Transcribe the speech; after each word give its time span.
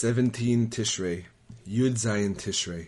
17 0.00 0.68
Tishrei, 0.68 1.24
Yud 1.66 1.94
Zayin 1.94 2.36
Tishrei, 2.36 2.86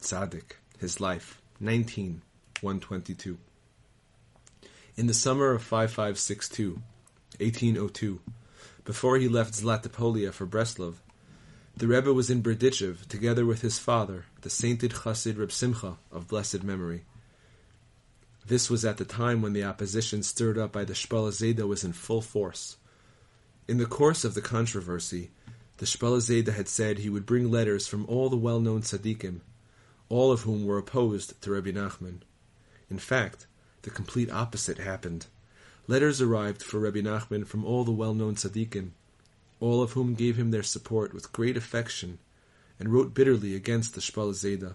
Tzaddik, 0.00 0.52
his 0.78 1.00
life, 1.00 1.42
19, 1.58 2.22
122. 2.60 3.38
In 4.96 5.08
the 5.08 5.14
summer 5.14 5.50
of 5.50 5.64
5562, 5.64 6.74
1802, 7.40 8.20
before 8.84 9.16
he 9.16 9.26
left 9.26 9.54
Zlatopolia 9.54 10.32
for 10.32 10.46
Breslov, 10.46 10.94
the 11.76 11.88
Rebbe 11.88 12.12
was 12.12 12.30
in 12.30 12.40
Berdichev 12.40 13.08
together 13.08 13.44
with 13.44 13.62
his 13.62 13.80
father, 13.80 14.26
the 14.42 14.48
sainted 14.48 14.92
Chassid 14.92 15.36
Reb 15.36 15.50
Simcha 15.50 15.96
of 16.12 16.28
blessed 16.28 16.62
memory. 16.62 17.02
This 18.46 18.70
was 18.70 18.84
at 18.84 18.98
the 18.98 19.04
time 19.04 19.42
when 19.42 19.54
the 19.54 19.64
opposition 19.64 20.22
stirred 20.22 20.58
up 20.58 20.70
by 20.70 20.84
the 20.84 20.94
Shpola 20.94 21.32
Zeide 21.32 21.66
was 21.66 21.82
in 21.82 21.92
full 21.92 22.22
force. 22.22 22.76
In 23.66 23.78
the 23.78 23.86
course 23.86 24.24
of 24.24 24.34
the 24.34 24.40
controversy, 24.40 25.32
the 25.78 25.86
Shpola 25.86 26.20
Zeide 26.20 26.48
had 26.48 26.68
said 26.68 26.98
he 26.98 27.10
would 27.10 27.26
bring 27.26 27.50
letters 27.50 27.86
from 27.86 28.06
all 28.06 28.28
the 28.28 28.36
well-known 28.36 28.82
tzaddikim, 28.82 29.40
all 30.08 30.30
of 30.30 30.42
whom 30.42 30.64
were 30.64 30.78
opposed 30.78 31.40
to 31.42 31.50
Rabbi 31.50 31.70
Nachman. 31.70 32.20
In 32.88 32.98
fact, 32.98 33.46
the 33.82 33.90
complete 33.90 34.30
opposite 34.30 34.78
happened. 34.78 35.26
Letters 35.86 36.22
arrived 36.22 36.62
for 36.62 36.78
Rabbi 36.78 37.00
Nachman 37.00 37.46
from 37.46 37.64
all 37.64 37.84
the 37.84 37.90
well-known 37.90 38.36
tzaddikim, 38.36 38.90
all 39.58 39.82
of 39.82 39.92
whom 39.92 40.14
gave 40.14 40.36
him 40.36 40.50
their 40.50 40.62
support 40.62 41.12
with 41.12 41.32
great 41.32 41.56
affection, 41.56 42.18
and 42.78 42.92
wrote 42.92 43.14
bitterly 43.14 43.54
against 43.54 43.94
the 43.94 44.00
Shpola 44.00 44.34
Zeide. 44.34 44.74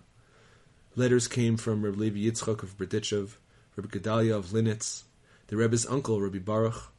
Letters 0.95 1.27
came 1.27 1.55
from 1.55 1.83
Rabbi 1.83 1.97
Levi 1.97 2.19
Yitzchok 2.19 2.61
of 2.61 2.77
Berdichev, 2.77 3.37
Rabbi 3.75 3.89
Gedalia 3.97 4.35
of 4.35 4.47
Linitz, 4.47 5.03
the 5.47 5.55
Rebbe's 5.55 5.85
uncle 5.85 6.21
Rabbi 6.21 6.39
Baruch, 6.39 6.91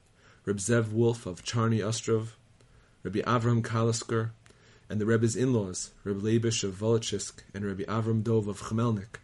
Reb 0.46 0.56
Zev 0.56 0.92
Wolf 0.92 1.26
of 1.26 1.44
Charny 1.44 1.80
Ostrov, 1.80 2.36
Rabbi 3.02 3.20
Avram 3.20 3.62
Kalisker, 3.62 4.32
and 4.90 5.00
the 5.00 5.06
Rebbe's 5.06 5.34
in-laws, 5.34 5.92
Rabbi 6.04 6.20
Leibish 6.20 6.62
of 6.62 6.74
Volochisk 6.74 7.42
and 7.54 7.64
Rabbi 7.64 7.84
Avram 7.84 8.22
Dov 8.22 8.46
of 8.46 8.60
Chmelnik. 8.64 9.20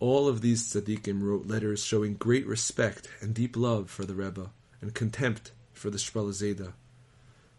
All 0.00 0.28
of 0.28 0.42
these 0.42 0.62
tzaddikim 0.64 1.22
wrote 1.22 1.46
letters 1.46 1.82
showing 1.82 2.14
great 2.14 2.46
respect 2.46 3.08
and 3.22 3.32
deep 3.32 3.56
love 3.56 3.88
for 3.88 4.04
the 4.04 4.14
Rebbe 4.14 4.50
and 4.82 4.92
contempt 4.92 5.52
for 5.72 5.88
the 5.88 5.96
Shpola 5.96 6.32
Zeide. 6.32 6.74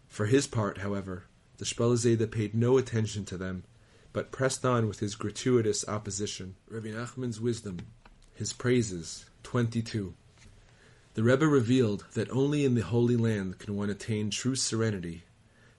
For 0.06 0.26
his 0.26 0.46
part, 0.46 0.78
however, 0.78 1.24
the 1.58 1.64
Shpola 1.64 1.96
Zeide 1.96 2.30
paid 2.30 2.54
no 2.54 2.78
attention 2.78 3.24
to 3.24 3.36
them, 3.36 3.64
but 4.12 4.30
pressed 4.30 4.64
on 4.64 4.86
with 4.86 5.00
his 5.00 5.16
gratuitous 5.16 5.88
opposition. 5.88 6.54
Rabbi 6.68 6.90
Nachman's 6.90 7.40
wisdom, 7.40 7.78
his 8.32 8.52
praises, 8.52 9.24
22. 9.42 10.14
The 11.14 11.22
Rebbe 11.24 11.48
revealed 11.48 12.04
that 12.14 12.30
only 12.30 12.64
in 12.64 12.76
the 12.76 12.82
Holy 12.82 13.16
Land 13.16 13.58
can 13.58 13.74
one 13.74 13.90
attain 13.90 14.30
true 14.30 14.54
serenity 14.54 15.24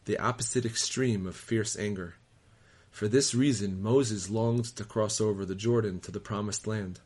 the 0.06 0.18
opposite 0.18 0.66
extreme 0.66 1.26
of 1.26 1.36
fierce 1.36 1.78
anger. 1.78 2.16
For 2.92 3.08
this 3.08 3.34
reason, 3.34 3.82
Moses 3.82 4.30
longed 4.30 4.66
to 4.76 4.84
cross 4.84 5.20
over 5.20 5.46
the 5.46 5.56
Jordan 5.56 6.00
to 6.02 6.12
the 6.12 6.20
promised 6.20 6.68
land. 6.68 7.00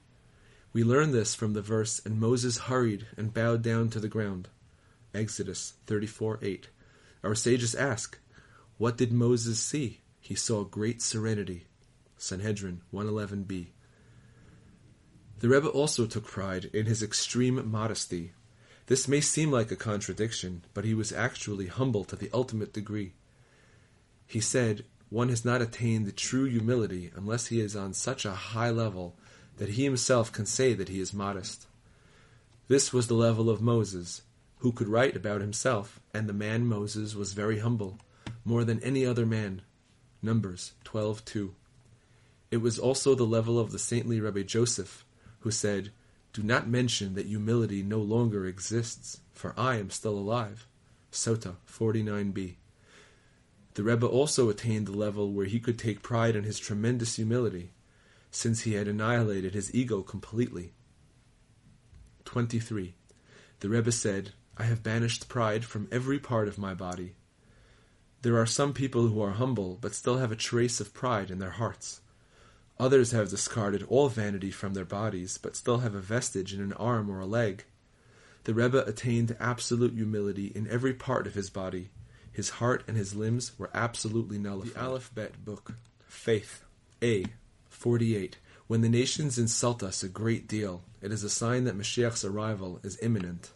We 0.74 0.84
learn 0.84 1.12
this 1.12 1.34
from 1.34 1.54
the 1.54 1.62
verse, 1.62 2.02
And 2.06 2.20
Moses 2.20 2.58
hurried 2.58 3.08
and 3.16 3.34
bowed 3.34 3.62
down 3.62 3.90
to 3.92 4.00
the 4.00 4.10
ground. 4.10 4.50
Exodus 5.14 5.74
34 5.86 6.40
8. 6.42 6.70
Our 7.24 7.36
sages 7.36 7.74
ask, 7.74 8.20
What 8.78 8.98
did 8.98 9.12
Moses 9.12 9.60
see? 9.60 10.02
He 10.20 10.36
saw 10.36 10.64
great 10.64 11.02
serenity. 11.02 11.68
Sanhedrin 12.18 12.82
111b. 12.94 13.68
The 15.40 15.50
Rebbe 15.50 15.70
also 15.70 16.06
took 16.06 16.26
pride 16.26 16.66
in 16.74 16.88
his 16.88 17.04
extreme 17.04 17.70
modesty 17.70 18.34
this 18.88 19.08
may 19.08 19.22
seem 19.22 19.52
like 19.52 19.70
a 19.70 19.76
contradiction, 19.76 20.64
but 20.74 20.86
he 20.86 20.94
was 20.94 21.12
actually 21.12 21.68
humble 21.68 22.06
to 22.06 22.16
the 22.16 22.30
ultimate 22.34 22.74
degree. 22.74 23.14
He 24.26 24.40
said, 24.40 24.86
One 25.10 25.30
has 25.30 25.46
not 25.46 25.62
attained 25.62 26.06
the 26.06 26.12
true 26.12 26.46
humility 26.46 27.12
unless 27.16 27.48
he 27.48 27.60
is 27.60 27.76
on 27.76 27.94
such 27.94 28.26
a 28.26 28.32
high 28.32 28.70
level 28.70 29.16
that 29.58 29.70
he 29.70 29.84
himself 29.84 30.32
can 30.32 30.46
say 30.46 30.74
that 30.74 30.90
he 30.90 31.02
is 31.02 31.14
modest. 31.14 31.68
This 32.70 32.94
was 32.94 33.08
the 33.08 33.14
level 33.14 33.50
of 33.50 33.62
Moses, 33.62 34.22
who 34.60 34.72
could 34.72 34.88
write 34.88 35.16
about 35.16 35.42
himself, 35.42 36.00
and 36.14 36.28
the 36.28 36.34
man 36.34 36.66
Moses 36.66 37.14
was 37.14 37.34
very 37.34 37.60
humble, 37.60 38.00
more 38.46 38.64
than 38.64 38.82
any 38.84 39.06
other 39.06 39.26
man. 39.26 39.62
Numbers 40.22 40.74
12:2. 40.86 41.52
It 42.52 42.58
was 42.58 42.80
also 42.80 43.16
the 43.16 43.26
level 43.26 43.60
of 43.60 43.72
the 43.72 43.80
saintly 43.80 44.22
Rabbi 44.22 44.44
Joseph, 44.44 45.06
who 45.40 45.52
said, 45.52 45.92
do 46.38 46.44
not 46.44 46.68
mention 46.68 47.16
that 47.16 47.26
humility 47.26 47.82
no 47.82 47.98
longer 47.98 48.46
exists, 48.46 49.22
for 49.34 49.56
I 49.58 49.78
am 49.78 49.90
still 49.90 50.16
alive. 50.16 50.68
Sota 51.12 51.56
49b. 51.68 52.58
The 53.74 53.84
Rebbe 53.84 54.06
also 54.06 54.48
attained 54.48 54.86
the 54.86 54.92
level 54.92 55.32
where 55.32 55.48
he 55.48 55.60
could 55.60 55.80
take 55.80 56.04
pride 56.04 56.36
in 56.36 56.44
his 56.44 56.60
tremendous 56.60 57.16
humility, 57.16 57.72
since 58.30 58.62
he 58.62 58.74
had 58.74 58.88
annihilated 58.88 59.56
his 59.56 59.74
ego 59.74 60.04
completely. 60.04 60.74
23. 62.26 62.94
The 63.62 63.70
Rebbe 63.70 63.92
said, 63.92 64.34
I 64.58 64.66
have 64.66 64.84
banished 64.84 65.28
pride 65.28 65.66
from 65.66 65.88
every 65.92 66.20
part 66.20 66.48
of 66.48 66.60
my 66.60 66.76
body. 66.76 67.16
There 68.22 68.38
are 68.38 68.46
some 68.46 68.74
people 68.74 69.08
who 69.08 69.24
are 69.24 69.32
humble, 69.32 69.80
but 69.82 69.96
still 69.96 70.20
have 70.20 70.32
a 70.32 70.36
trace 70.36 70.80
of 70.80 70.94
pride 70.94 71.32
in 71.32 71.40
their 71.40 71.58
hearts. 71.58 72.02
Others 72.80 73.12
have 73.12 73.30
discarded 73.30 73.84
all 73.90 74.08
vanity 74.08 74.52
from 74.52 74.74
their 74.74 74.86
bodies, 74.86 75.38
but 75.38 75.56
still 75.56 75.80
have 75.80 75.96
a 75.96 76.00
vestige 76.00 76.54
in 76.54 76.62
an 76.62 76.74
arm 76.74 77.10
or 77.10 77.20
a 77.20 77.26
leg. 77.26 77.66
The 78.44 78.54
Rebbe 78.54 78.84
attained 78.86 79.36
absolute 79.40 79.94
humility 79.94 80.52
in 80.54 80.70
every 80.70 80.94
part 80.94 81.28
of 81.28 81.34
his 81.34 81.50
body. 81.50 81.90
His 82.32 82.52
heart 82.52 82.84
and 82.88 82.96
his 82.96 83.16
limbs 83.16 83.58
were 83.58 83.72
absolutely 83.74 84.38
nullified. 84.38 84.76
The 84.76 84.88
Aleph 84.88 85.14
Bet 85.14 85.44
book. 85.44 85.74
Faith. 86.08 86.64
A. 87.02 87.26
48. 87.70 88.38
When 88.68 88.82
the 88.82 88.90
nations 88.90 89.40
insult 89.40 89.82
us 89.82 90.04
a 90.04 90.10
great 90.10 90.48
deal, 90.48 90.84
it 91.02 91.12
is 91.12 91.24
a 91.24 91.30
sign 91.30 91.64
that 91.64 91.78
Mashiach's 91.78 92.24
arrival 92.24 92.80
is 92.84 93.00
imminent. 93.02 93.52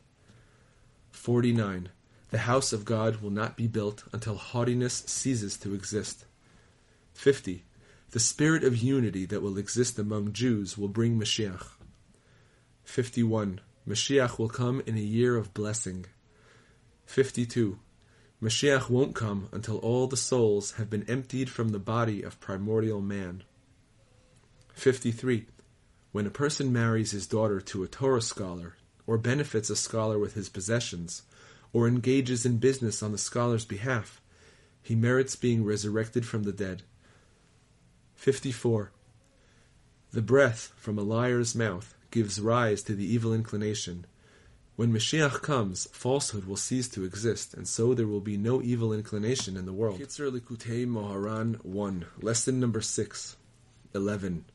49. 1.12 1.90
The 2.32 2.38
house 2.40 2.74
of 2.74 2.86
God 2.86 3.22
will 3.22 3.30
not 3.30 3.58
be 3.58 3.68
built 3.68 4.04
until 4.14 4.36
haughtiness 4.36 5.04
ceases 5.06 5.58
to 5.58 5.74
exist. 5.74 6.26
50. 7.14 7.64
The 8.12 8.20
spirit 8.20 8.66
of 8.66 8.76
unity 8.76 9.26
that 9.28 9.42
will 9.42 9.58
exist 9.58 9.98
among 9.98 10.34
Jews 10.34 10.78
will 10.78 10.90
bring 10.90 11.18
Mashiach. 11.18 11.66
51. 12.84 13.62
Mashiach 13.88 14.38
will 14.38 14.50
come 14.50 14.84
in 14.86 14.98
a 14.98 15.02
year 15.02 15.38
of 15.38 15.54
blessing. 15.54 16.06
52. 17.06 17.80
Mashiach 18.44 18.90
won't 18.90 19.16
come 19.16 19.48
until 19.54 19.78
all 19.78 20.08
the 20.08 20.18
souls 20.18 20.74
have 20.74 20.90
been 20.90 21.10
emptied 21.10 21.50
from 21.50 21.70
the 21.70 21.80
body 21.80 22.22
of 22.22 22.40
primordial 22.42 23.00
man. 23.00 23.44
53. 24.74 25.46
When 26.12 26.28
a 26.28 26.32
person 26.32 26.74
marries 26.74 27.12
his 27.12 27.28
daughter 27.28 27.62
to 27.62 27.84
a 27.84 27.88
Torah 27.88 28.22
scholar, 28.22 28.76
or 29.08 29.18
benefits 29.18 29.70
a 29.70 29.76
scholar 29.78 30.20
with 30.20 30.34
his 30.34 30.50
possessions, 30.50 31.22
or 31.72 31.88
engages 31.88 32.46
in 32.46 32.58
business 32.58 33.02
on 33.02 33.14
the 33.14 33.18
scholar's 33.18 33.64
behalf, 33.64 34.20
he 34.82 34.96
merits 34.96 35.38
being 35.38 35.64
resurrected 35.64 36.26
from 36.26 36.44
the 36.44 36.52
dead. 36.52 36.84
54. 38.22 38.92
The 40.12 40.22
breath 40.22 40.74
from 40.76 41.00
a 41.00 41.02
liar's 41.02 41.56
mouth 41.56 41.96
gives 42.12 42.40
rise 42.40 42.84
to 42.84 42.94
the 42.94 43.12
evil 43.12 43.34
inclination. 43.34 44.06
When 44.76 44.94
Mashiach 44.94 45.42
comes, 45.42 45.88
falsehood 45.92 46.46
will 46.46 46.56
cease 46.56 46.88
to 46.90 47.04
exist, 47.04 47.56
and 47.56 47.68
so 47.68 47.96
there 47.96 48.06
will 48.06 48.22
be 48.22 48.38
no 48.38 48.62
evil 48.62 48.94
inclination 48.94 49.58
in 49.58 49.66
the 49.66 49.74
world. 49.74 50.00
Kitzur 50.00 50.30
Likutei 50.30 50.86
Moharan 50.86 51.66
1, 51.66 52.06
lesson 52.22 52.60
number 52.60 52.80
6. 52.80 53.38
11. 53.96 54.46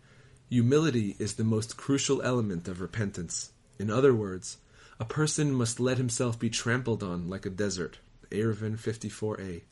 Humility 0.49 1.17
is 1.19 1.35
the 1.35 1.43
most 1.43 1.77
crucial 1.77 2.23
element 2.23 2.69
of 2.69 2.81
repentance. 2.81 3.51
In 3.81 3.91
other 3.91 4.15
words, 4.15 4.59
a 5.01 5.05
person 5.05 5.53
must 5.53 5.81
let 5.81 5.99
himself 5.99 6.39
be 6.39 6.51
trampled 6.51 7.03
on 7.03 7.29
like 7.29 7.45
a 7.45 7.51
desert. 7.51 7.99
Eruvin 8.31 8.79
54a 8.79 9.63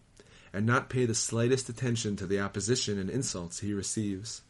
and 0.54 0.65
not 0.65 0.88
pay 0.88 1.04
the 1.04 1.15
slightest 1.15 1.69
attention 1.69 2.14
to 2.14 2.26
the 2.26 2.38
opposition 2.38 2.96
and 2.96 3.11
insults 3.11 3.58
he 3.58 3.75
receives. 3.75 4.43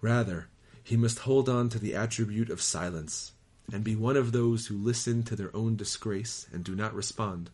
Rather, 0.00 0.48
he 0.82 0.96
must 0.96 1.20
hold 1.20 1.50
on 1.50 1.68
to 1.68 1.78
the 1.78 1.94
attribute 1.94 2.48
of 2.48 2.62
silence, 2.62 3.32
and 3.70 3.84
be 3.84 3.94
one 3.94 4.16
of 4.16 4.32
those 4.32 4.66
who 4.66 4.76
listen 4.78 5.22
to 5.22 5.36
their 5.36 5.54
own 5.54 5.76
disgrace 5.76 6.46
and 6.50 6.64
do 6.64 6.74
not 6.74 6.94
respond. 6.94 7.50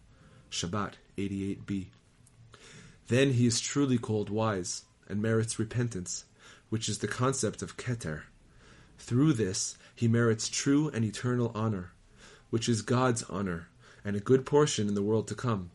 Shabbat 0.52 0.92
88b. 1.18 1.86
Then 3.08 3.32
he 3.32 3.44
is 3.44 3.60
truly 3.60 3.98
called 3.98 4.30
wise, 4.30 4.84
and 5.08 5.20
merits 5.20 5.58
repentance, 5.58 6.26
which 6.68 6.88
is 6.88 6.98
the 6.98 7.08
concept 7.08 7.60
of 7.60 7.76
keter. 7.76 8.22
Through 8.98 9.32
this, 9.32 9.76
he 9.96 10.06
merits 10.06 10.48
true 10.48 10.90
and 10.94 11.04
eternal 11.04 11.50
honor, 11.56 11.90
which 12.50 12.68
is 12.68 12.82
God's 12.82 13.24
honor, 13.24 13.66
and 14.04 14.14
a 14.14 14.20
good 14.20 14.46
portion 14.46 14.86
in 14.86 14.94
the 14.94 15.02
world 15.02 15.26
to 15.26 15.34
come, 15.34 15.70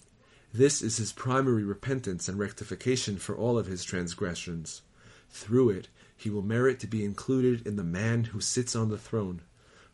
this 0.53 0.81
is 0.81 0.97
his 0.97 1.11
primary 1.11 1.63
repentance 1.63 2.27
and 2.27 2.39
rectification 2.39 3.17
for 3.17 3.35
all 3.35 3.57
of 3.57 3.67
his 3.67 3.83
transgressions. 3.83 4.81
Through 5.29 5.69
it, 5.69 5.89
he 6.17 6.29
will 6.29 6.41
merit 6.41 6.79
to 6.79 6.87
be 6.87 7.05
included 7.05 7.65
in 7.67 7.75
the 7.75 7.83
man 7.83 8.25
who 8.25 8.41
sits 8.41 8.75
on 8.75 8.89
the 8.89 8.97
throne, 8.97 9.41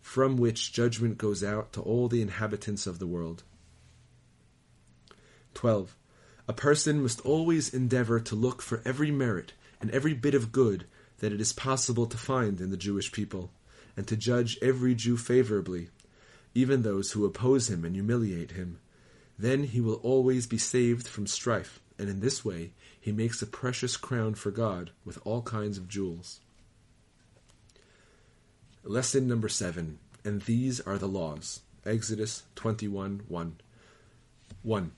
from 0.01 0.37
which 0.37 0.71
judgment 0.71 1.17
goes 1.17 1.43
out 1.43 1.73
to 1.73 1.81
all 1.81 2.07
the 2.07 2.21
inhabitants 2.21 2.87
of 2.87 2.99
the 2.99 3.07
world. 3.07 3.43
12. 5.55 5.95
A 6.47 6.53
person 6.53 7.01
must 7.01 7.21
always 7.21 7.73
endeavor 7.73 8.19
to 8.19 8.35
look 8.35 8.61
for 8.61 8.81
every 8.85 9.11
merit 9.11 9.53
and 9.81 9.91
every 9.91 10.13
bit 10.13 10.35
of 10.35 10.51
good 10.51 10.85
that 11.19 11.33
it 11.33 11.41
is 11.41 11.53
possible 11.53 12.05
to 12.05 12.17
find 12.17 12.61
in 12.61 12.71
the 12.71 12.77
Jewish 12.77 13.11
people, 13.11 13.51
and 13.97 14.07
to 14.07 14.15
judge 14.15 14.57
every 14.61 14.95
Jew 14.95 15.17
favorably, 15.17 15.89
even 16.53 16.81
those 16.81 17.11
who 17.11 17.25
oppose 17.25 17.69
him 17.69 17.83
and 17.83 17.95
humiliate 17.95 18.51
him. 18.51 18.79
Then 19.37 19.63
he 19.65 19.81
will 19.81 19.95
always 19.95 20.47
be 20.47 20.57
saved 20.57 21.07
from 21.07 21.27
strife, 21.27 21.81
and 21.99 22.09
in 22.09 22.19
this 22.19 22.45
way 22.45 22.71
he 22.99 23.11
makes 23.11 23.41
a 23.41 23.47
precious 23.47 23.97
crown 23.97 24.35
for 24.35 24.51
God 24.51 24.91
with 25.03 25.19
all 25.25 25.41
kinds 25.41 25.77
of 25.77 25.87
jewels. 25.87 26.39
Lesson 28.83 29.27
number 29.27 29.49
seven, 29.49 29.99
and 30.23 30.41
these 30.43 30.79
are 30.81 30.97
the 30.97 31.07
laws. 31.07 31.61
Exodus 31.85 32.43
21 32.55 33.23
1. 33.27 33.55
1. 34.63 34.91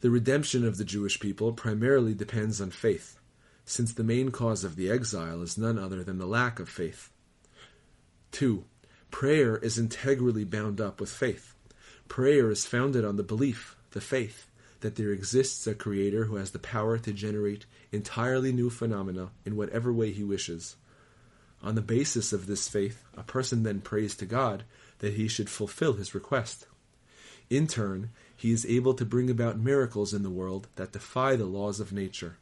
The 0.00 0.10
redemption 0.10 0.64
of 0.64 0.76
the 0.76 0.84
Jewish 0.84 1.20
people 1.20 1.52
primarily 1.52 2.14
depends 2.14 2.60
on 2.60 2.70
faith, 2.70 3.18
since 3.64 3.92
the 3.92 4.04
main 4.04 4.30
cause 4.30 4.64
of 4.64 4.76
the 4.76 4.90
exile 4.90 5.42
is 5.42 5.58
none 5.58 5.78
other 5.78 6.02
than 6.02 6.18
the 6.18 6.26
lack 6.26 6.58
of 6.60 6.68
faith. 6.68 7.10
2. 8.32 8.64
Prayer 9.10 9.56
is 9.56 9.78
integrally 9.78 10.44
bound 10.44 10.80
up 10.80 11.00
with 11.00 11.10
faith. 11.10 11.54
Prayer 12.08 12.50
is 12.50 12.66
founded 12.66 13.04
on 13.04 13.16
the 13.16 13.22
belief, 13.22 13.76
the 13.90 14.00
faith, 14.00 14.48
that 14.80 14.96
there 14.96 15.12
exists 15.12 15.66
a 15.66 15.74
creator 15.74 16.24
who 16.24 16.36
has 16.36 16.50
the 16.50 16.58
power 16.58 16.98
to 16.98 17.12
generate 17.12 17.66
entirely 17.92 18.52
new 18.52 18.70
phenomena 18.70 19.30
in 19.44 19.56
whatever 19.56 19.92
way 19.92 20.10
he 20.10 20.24
wishes. 20.24 20.76
On 21.62 21.74
the 21.74 21.82
basis 21.82 22.32
of 22.32 22.46
this 22.46 22.68
faith, 22.68 23.02
a 23.16 23.22
person 23.22 23.62
then 23.62 23.80
prays 23.80 24.16
to 24.16 24.26
God 24.26 24.64
that 25.00 25.14
he 25.14 25.28
should 25.28 25.50
fulfill 25.50 25.94
his 25.94 26.14
request. 26.14 26.66
In 27.50 27.66
turn, 27.66 28.10
he 28.36 28.52
is 28.52 28.66
able 28.66 28.94
to 28.94 29.04
bring 29.04 29.28
about 29.30 29.58
miracles 29.58 30.14
in 30.14 30.22
the 30.22 30.30
world 30.30 30.68
that 30.76 30.92
defy 30.92 31.34
the 31.34 31.46
laws 31.46 31.80
of 31.80 31.92
nature. 31.92 32.36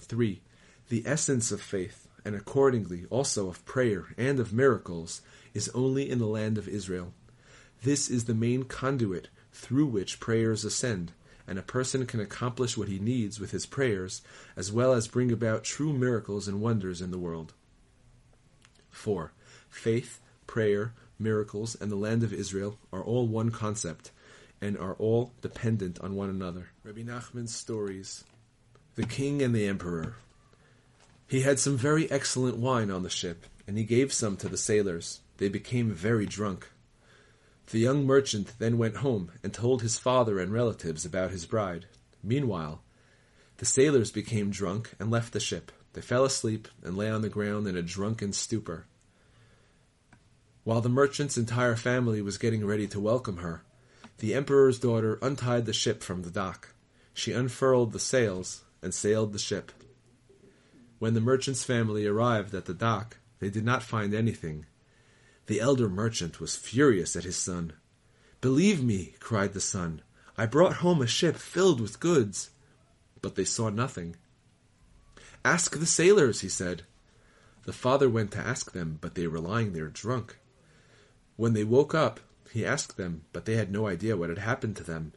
3. 0.00 0.40
The 0.88 1.02
essence 1.06 1.52
of 1.52 1.60
faith, 1.60 2.08
and 2.24 2.34
accordingly 2.34 3.06
also 3.10 3.48
of 3.48 3.64
prayer 3.64 4.08
and 4.18 4.40
of 4.40 4.52
miracles, 4.52 5.22
is 5.54 5.70
only 5.74 6.10
in 6.10 6.18
the 6.18 6.26
land 6.26 6.58
of 6.58 6.68
Israel. 6.68 7.12
This 7.82 8.08
is 8.08 8.24
the 8.24 8.34
main 8.34 8.62
conduit 8.62 9.28
through 9.52 9.86
which 9.86 10.20
prayers 10.20 10.64
ascend, 10.64 11.12
and 11.48 11.58
a 11.58 11.62
person 11.62 12.06
can 12.06 12.20
accomplish 12.20 12.76
what 12.76 12.88
he 12.88 13.00
needs 13.00 13.40
with 13.40 13.50
his 13.50 13.66
prayers, 13.66 14.22
as 14.56 14.70
well 14.70 14.92
as 14.92 15.08
bring 15.08 15.32
about 15.32 15.64
true 15.64 15.92
miracles 15.92 16.46
and 16.46 16.60
wonders 16.60 17.00
in 17.00 17.10
the 17.10 17.18
world. 17.18 17.54
4. 18.90 19.32
Faith, 19.68 20.20
prayer, 20.46 20.92
miracles, 21.18 21.76
and 21.80 21.90
the 21.90 21.96
land 21.96 22.22
of 22.22 22.32
Israel 22.32 22.78
are 22.92 23.02
all 23.02 23.26
one 23.26 23.50
concept, 23.50 24.12
and 24.60 24.78
are 24.78 24.94
all 24.94 25.32
dependent 25.40 25.98
on 26.00 26.14
one 26.14 26.30
another. 26.30 26.68
Rabbi 26.84 27.02
Nachman's 27.02 27.54
stories 27.54 28.22
The 28.94 29.06
King 29.06 29.42
and 29.42 29.54
the 29.54 29.66
Emperor. 29.66 30.14
He 31.26 31.40
had 31.40 31.58
some 31.58 31.76
very 31.76 32.08
excellent 32.12 32.58
wine 32.58 32.92
on 32.92 33.02
the 33.02 33.10
ship, 33.10 33.44
and 33.66 33.76
he 33.76 33.84
gave 33.84 34.12
some 34.12 34.36
to 34.36 34.48
the 34.48 34.56
sailors. 34.56 35.20
They 35.38 35.48
became 35.48 35.90
very 35.90 36.26
drunk. 36.26 36.68
The 37.72 37.78
young 37.78 38.04
merchant 38.04 38.52
then 38.58 38.76
went 38.76 38.96
home 38.96 39.32
and 39.42 39.50
told 39.50 39.80
his 39.80 39.98
father 39.98 40.38
and 40.38 40.52
relatives 40.52 41.06
about 41.06 41.30
his 41.30 41.46
bride. 41.46 41.86
Meanwhile, 42.22 42.82
the 43.56 43.64
sailors 43.64 44.12
became 44.12 44.50
drunk 44.50 44.92
and 45.00 45.10
left 45.10 45.32
the 45.32 45.40
ship. 45.40 45.72
They 45.94 46.02
fell 46.02 46.26
asleep 46.26 46.68
and 46.82 46.98
lay 46.98 47.08
on 47.08 47.22
the 47.22 47.30
ground 47.30 47.66
in 47.66 47.74
a 47.74 47.80
drunken 47.80 48.34
stupor. 48.34 48.84
While 50.64 50.82
the 50.82 50.90
merchant's 50.90 51.38
entire 51.38 51.74
family 51.74 52.20
was 52.20 52.36
getting 52.36 52.66
ready 52.66 52.86
to 52.88 53.00
welcome 53.00 53.38
her, 53.38 53.64
the 54.18 54.34
emperor's 54.34 54.78
daughter 54.78 55.18
untied 55.22 55.64
the 55.64 55.72
ship 55.72 56.02
from 56.02 56.24
the 56.24 56.30
dock. 56.30 56.74
She 57.14 57.32
unfurled 57.32 57.92
the 57.92 57.98
sails 57.98 58.64
and 58.82 58.92
sailed 58.92 59.32
the 59.32 59.38
ship. 59.38 59.72
When 60.98 61.14
the 61.14 61.22
merchant's 61.22 61.64
family 61.64 62.04
arrived 62.06 62.54
at 62.54 62.66
the 62.66 62.74
dock, 62.74 63.16
they 63.38 63.48
did 63.48 63.64
not 63.64 63.82
find 63.82 64.12
anything. 64.12 64.66
The 65.46 65.60
elder 65.60 65.88
merchant 65.88 66.40
was 66.40 66.56
furious 66.56 67.16
at 67.16 67.24
his 67.24 67.36
son. 67.36 67.72
Believe 68.40 68.82
me, 68.82 69.14
cried 69.20 69.52
the 69.52 69.60
son, 69.60 70.02
I 70.36 70.46
brought 70.46 70.76
home 70.76 71.02
a 71.02 71.06
ship 71.06 71.36
filled 71.36 71.80
with 71.80 72.00
goods. 72.00 72.50
But 73.20 73.34
they 73.34 73.44
saw 73.44 73.68
nothing. 73.68 74.16
Ask 75.44 75.78
the 75.78 75.86
sailors, 75.86 76.40
he 76.40 76.48
said. 76.48 76.84
The 77.64 77.72
father 77.72 78.08
went 78.08 78.30
to 78.32 78.38
ask 78.38 78.72
them, 78.72 78.98
but 79.00 79.14
they 79.14 79.26
were 79.26 79.40
lying 79.40 79.72
there 79.72 79.88
drunk. 79.88 80.38
When 81.36 81.52
they 81.52 81.64
woke 81.64 81.94
up, 81.94 82.20
he 82.50 82.66
asked 82.66 82.96
them, 82.96 83.22
but 83.32 83.44
they 83.44 83.56
had 83.56 83.70
no 83.70 83.86
idea 83.86 84.16
what 84.16 84.28
had 84.28 84.38
happened 84.38 84.76
to 84.76 84.84
them. 84.84 85.12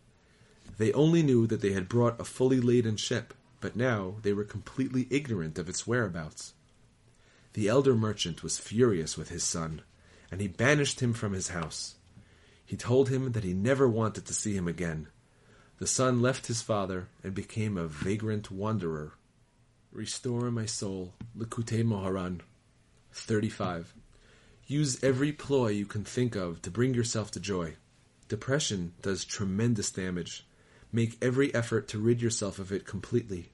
They 0.78 0.94
only 0.94 1.24
knew 1.24 1.48
that 1.48 1.62
they 1.62 1.74
had 1.74 1.90
brought 1.90 2.20
a 2.20 2.26
fully 2.26 2.60
laden 2.60 2.98
ship, 2.98 3.34
but 3.62 3.76
now 3.76 4.16
they 4.22 4.34
were 4.34 4.44
completely 4.44 5.08
ignorant 5.10 5.58
of 5.58 5.70
its 5.70 5.88
whereabouts. 5.88 6.54
The 7.54 7.68
elder 7.68 7.96
merchant 7.96 8.44
was 8.44 8.58
furious 8.60 9.18
with 9.18 9.30
his 9.30 9.44
son, 9.44 9.82
and 10.32 10.42
he 10.42 10.48
banished 10.48 11.00
him 11.00 11.14
from 11.14 11.34
his 11.34 11.50
house. 11.50 11.96
He 12.66 12.76
told 12.76 13.10
him 13.10 13.34
that 13.34 13.44
he 13.44 13.54
never 13.54 13.88
wanted 13.88 14.26
to 14.26 14.34
see 14.34 14.56
him 14.56 14.68
again. 14.68 15.08
The 15.78 15.88
son 15.88 16.22
left 16.22 16.48
his 16.48 16.62
father 16.62 17.10
and 17.24 17.34
became 17.34 17.78
a 17.78 17.88
vagrant 17.88 18.50
wanderer. 18.50 19.14
Restore 19.92 20.50
my 20.52 20.66
soul, 20.66 21.14
Likutei 21.38 21.84
Moharan. 21.84 22.42
35. 23.12 23.94
Use 24.68 25.04
every 25.04 25.32
ploy 25.32 25.68
you 25.68 25.86
can 25.86 26.04
think 26.04 26.36
of 26.36 26.62
to 26.64 26.72
bring 26.72 26.94
yourself 26.94 27.30
to 27.32 27.40
joy. 27.40 27.76
Depression 28.28 28.94
does 29.02 29.24
tremendous 29.24 29.92
damage. 29.92 30.46
Make 30.92 31.18
every 31.22 31.54
effort 31.54 31.88
to 31.90 32.00
rid 32.00 32.22
yourself 32.22 32.58
of 32.58 32.72
it 32.72 32.86
completely. 32.88 33.52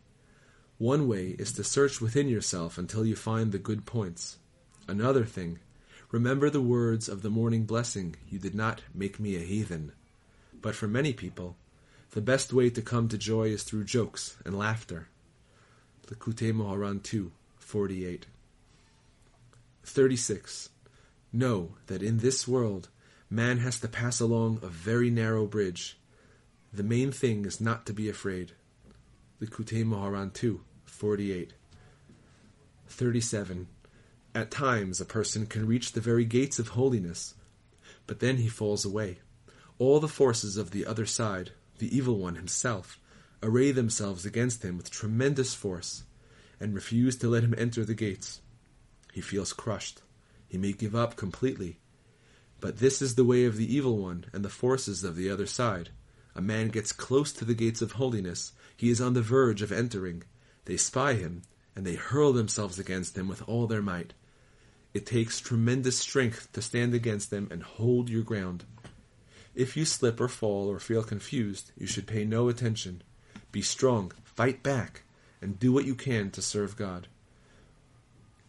One 0.78 1.08
way 1.08 1.36
is 1.38 1.52
to 1.54 1.64
search 1.64 2.00
within 2.00 2.30
yourself 2.30 2.78
until 2.78 3.06
you 3.06 3.16
find 3.16 3.52
the 3.52 3.60
good 3.60 3.86
points. 3.86 4.38
Another 4.88 5.26
thing, 5.26 5.60
remember 6.12 6.50
the 6.50 6.62
words 6.62 7.10
of 7.10 7.22
the 7.22 7.30
morning 7.30 7.63
blessing, 7.63 8.16
you 8.30 8.38
did 8.38 8.54
not 8.54 8.81
make 8.94 9.19
me 9.19 9.36
a 9.36 9.40
heathen. 9.40 9.94
But 10.62 10.75
for 10.75 10.88
many 10.88 11.13
people, 11.13 11.56
the 12.12 12.22
best 12.22 12.54
way 12.54 12.69
to 12.69 12.81
come 12.81 13.08
to 13.08 13.18
joy 13.18 13.48
is 13.48 13.63
through 13.63 13.86
jokes 13.86 14.38
and 14.46 14.58
laughter. 14.58 15.08
Likutei 16.08 16.54
Moharan 16.54 17.02
2, 17.02 17.31
48. 17.60 18.25
36. 19.84 20.69
Know 21.31 21.75
that 21.88 22.04
in 22.04 22.18
this 22.18 22.48
world, 22.48 22.90
man 23.30 23.60
has 23.60 23.80
to 23.80 23.88
pass 23.88 24.19
along 24.19 24.60
a 24.62 24.68
very 24.68 25.10
narrow 25.10 25.46
bridge. 25.46 25.98
The 26.74 26.84
main 26.84 27.12
thing 27.13 27.46
is 27.46 27.62
not 27.62 27.86
to 27.86 27.94
be 27.94 28.10
afraid. 28.10 28.52
Likutei 29.42 29.86
Moharan 29.86 30.34
2, 30.34 30.60
48. 30.84 31.53
37. 32.88 33.68
At 34.34 34.50
times 34.50 35.02
a 35.02 35.06
person 35.06 35.46
can 35.46 35.68
reach 35.68 35.92
the 35.92 36.00
very 36.00 36.24
gates 36.24 36.58
of 36.58 36.70
holiness, 36.70 37.36
but 38.08 38.22
then 38.22 38.38
he 38.38 38.48
falls 38.48 38.86
away. 38.86 39.20
All 39.78 40.00
the 40.00 40.08
forces 40.08 40.56
of 40.56 40.72
the 40.72 40.86
other 40.86 41.06
side, 41.06 41.52
the 41.80 41.94
evil 41.96 42.18
one 42.18 42.36
himself, 42.36 42.98
array 43.44 43.72
themselves 43.72 44.26
against 44.26 44.64
him 44.64 44.78
with 44.78 44.90
tremendous 44.90 45.54
force, 45.54 46.04
and 46.62 46.74
refuse 46.74 47.18
to 47.18 47.28
let 47.28 47.44
him 47.44 47.56
enter 47.58 47.84
the 47.84 47.94
gates. 47.94 48.40
He 49.12 49.20
feels 49.20 49.52
crushed. 49.52 50.02
He 50.48 50.58
may 50.58 50.72
give 50.72 50.96
up 50.96 51.18
completely. 51.18 51.80
But 52.62 52.78
this 52.78 53.02
is 53.02 53.16
the 53.16 53.26
way 53.26 53.44
of 53.44 53.58
the 53.58 53.76
evil 53.76 53.98
one 53.98 54.26
and 54.32 54.46
the 54.46 54.50
forces 54.50 55.04
of 55.04 55.18
the 55.18 55.30
other 55.30 55.48
side. 55.48 55.90
A 56.36 56.42
man 56.42 56.70
gets 56.70 56.94
close 56.94 57.34
to 57.34 57.44
the 57.44 57.56
gates 57.56 57.82
of 57.82 57.94
holiness. 57.94 58.54
He 58.78 58.90
is 58.90 59.02
on 59.02 59.14
the 59.14 59.22
verge 59.22 59.62
of 59.62 59.74
entering. 59.74 60.24
They 60.66 60.78
spy 60.78 61.16
him, 61.16 61.42
and 61.76 61.86
they 61.86 61.96
hurl 61.96 62.32
themselves 62.32 62.80
against 62.80 63.18
him 63.18 63.28
with 63.28 63.42
all 63.50 63.68
their 63.68 63.82
might. 63.82 64.14
It 64.93 65.05
takes 65.05 65.39
tremendous 65.39 65.98
strength 65.98 66.51
to 66.53 66.62
stand 66.62 66.93
against 66.93 67.29
them 67.29 67.48
and 67.51 67.63
hold 67.63 68.10
your 68.10 68.24
ground. 68.24 68.65
If 69.55 69.75
you 69.75 69.86
slip 69.86 70.19
or 70.19 70.27
fall 70.27 70.69
or 70.69 70.79
feel 70.79 71.03
confused, 71.03 71.71
you 71.77 71.88
should 71.88 72.07
pay 72.07 72.25
no 72.25 72.50
attention. 72.50 73.03
Be 73.51 73.62
strong, 73.62 74.12
fight 74.24 74.63
back, 74.63 75.03
and 75.41 75.60
do 75.60 75.71
what 75.71 75.86
you 75.86 75.95
can 75.95 76.31
to 76.31 76.41
serve 76.41 76.75
God. 76.75 77.07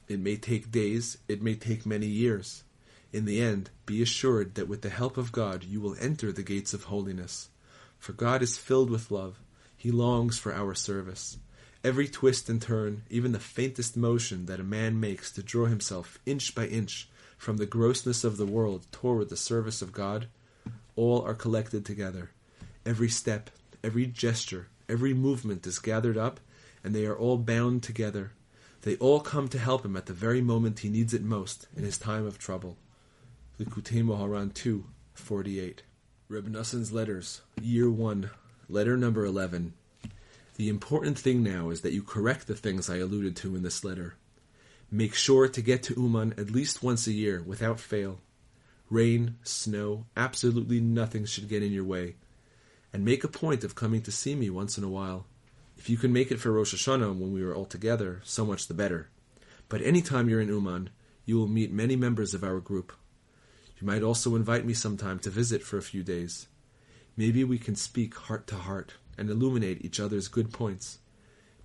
It 0.08 0.20
may 0.20 0.36
take 0.36 0.70
days, 0.70 1.18
it 1.28 1.42
may 1.42 1.54
take 1.54 1.86
many 1.86 2.06
years. 2.06 2.64
In 3.12 3.24
the 3.24 3.40
end, 3.40 3.70
be 3.86 4.02
assured 4.02 4.54
that 4.54 4.68
with 4.68 4.82
the 4.82 4.90
help 4.90 5.16
of 5.16 5.32
God 5.32 5.64
you 5.64 5.80
will 5.80 5.96
enter 6.00 6.32
the 6.32 6.42
gates 6.42 6.74
of 6.74 6.84
holiness. 6.84 7.50
For 7.98 8.12
God 8.12 8.42
is 8.42 8.58
filled 8.58 8.90
with 8.90 9.10
love. 9.10 9.40
He 9.76 9.90
longs 9.90 10.38
for 10.38 10.54
our 10.54 10.74
service. 10.74 11.38
Every 11.84 12.06
twist 12.08 12.48
and 12.48 12.62
turn, 12.62 13.02
even 13.10 13.32
the 13.32 13.40
faintest 13.40 13.96
motion 13.96 14.46
that 14.46 14.60
a 14.60 14.64
man 14.64 15.00
makes 15.00 15.32
to 15.32 15.42
draw 15.42 15.66
himself 15.66 16.18
inch 16.24 16.54
by 16.54 16.66
inch 16.66 17.08
from 17.36 17.56
the 17.56 17.66
grossness 17.66 18.22
of 18.22 18.36
the 18.36 18.46
world 18.46 18.86
toward 18.92 19.28
the 19.28 19.36
service 19.36 19.82
of 19.82 19.92
God, 19.92 20.28
all 20.94 21.22
are 21.22 21.34
collected 21.34 21.84
together. 21.84 22.30
Every 22.86 23.08
step, 23.08 23.50
every 23.82 24.06
gesture, 24.06 24.68
every 24.88 25.14
movement 25.14 25.66
is 25.66 25.78
gathered 25.78 26.16
up, 26.16 26.38
and 26.84 26.94
they 26.94 27.06
are 27.06 27.16
all 27.16 27.38
bound 27.38 27.82
together 27.82 28.32
they 28.82 28.96
all 28.96 29.20
come 29.20 29.48
to 29.48 29.58
help 29.58 29.84
him 29.84 29.96
at 29.96 30.06
the 30.06 30.12
very 30.12 30.40
moment 30.40 30.80
he 30.80 30.88
needs 30.88 31.14
it 31.14 31.22
most, 31.22 31.68
in 31.76 31.84
his 31.84 31.98
time 31.98 32.26
of 32.26 32.38
trouble. 32.38 32.76
Likutei 33.58 34.02
Moharan 34.02 34.52
2, 34.52 34.84
48. 35.14 35.82
Reb 36.28 36.48
Noson's 36.48 36.90
Letters, 36.90 37.42
Year 37.60 37.88
1, 37.90 38.30
Letter 38.68 38.96
number 38.96 39.24
11. 39.24 39.74
The 40.62 40.68
important 40.68 41.18
thing 41.18 41.42
now 41.42 41.70
is 41.70 41.80
that 41.80 41.92
you 41.92 42.04
correct 42.04 42.46
the 42.46 42.54
things 42.54 42.88
I 42.88 42.98
alluded 42.98 43.34
to 43.38 43.56
in 43.56 43.64
this 43.64 43.82
letter. 43.82 44.14
Make 44.92 45.12
sure 45.12 45.48
to 45.48 45.60
get 45.60 45.82
to 45.82 46.00
Uman 46.00 46.34
at 46.38 46.52
least 46.52 46.84
once 46.84 47.08
a 47.08 47.12
year 47.12 47.42
without 47.44 47.80
fail. 47.80 48.20
Rain, 48.88 49.38
snow, 49.42 50.06
absolutely 50.16 50.78
nothing 50.78 51.24
should 51.24 51.48
get 51.48 51.64
in 51.64 51.72
your 51.72 51.82
way. 51.82 52.14
And 52.92 53.04
make 53.04 53.24
a 53.24 53.28
point 53.42 53.64
of 53.64 53.74
coming 53.74 54.02
to 54.02 54.12
see 54.12 54.36
me 54.36 54.50
once 54.50 54.78
in 54.78 54.84
a 54.84 54.88
while. 54.88 55.26
If 55.76 55.90
you 55.90 55.96
can 55.96 56.12
make 56.12 56.30
it 56.30 56.38
for 56.38 56.52
Rosh 56.52 56.72
Hashanah 56.72 57.18
when 57.18 57.32
we 57.32 57.42
are 57.42 57.52
all 57.52 57.66
together, 57.66 58.20
so 58.22 58.46
much 58.46 58.68
the 58.68 58.72
better. 58.72 59.08
But 59.68 59.82
any 59.82 60.00
time 60.00 60.28
you're 60.28 60.40
in 60.40 60.46
Uman, 60.46 60.90
you 61.24 61.38
will 61.38 61.48
meet 61.48 61.72
many 61.72 61.96
members 61.96 62.34
of 62.34 62.44
our 62.44 62.60
group. 62.60 62.92
You 63.80 63.86
might 63.88 64.04
also 64.04 64.36
invite 64.36 64.64
me 64.64 64.74
sometime 64.74 65.18
to 65.18 65.28
visit 65.28 65.64
for 65.64 65.76
a 65.76 65.82
few 65.82 66.04
days. 66.04 66.46
Maybe 67.16 67.44
we 67.44 67.58
can 67.58 67.76
speak 67.76 68.14
heart 68.14 68.46
to 68.48 68.56
heart 68.56 68.94
and 69.18 69.28
illuminate 69.28 69.84
each 69.84 70.00
other's 70.00 70.28
good 70.28 70.52
points. 70.52 70.98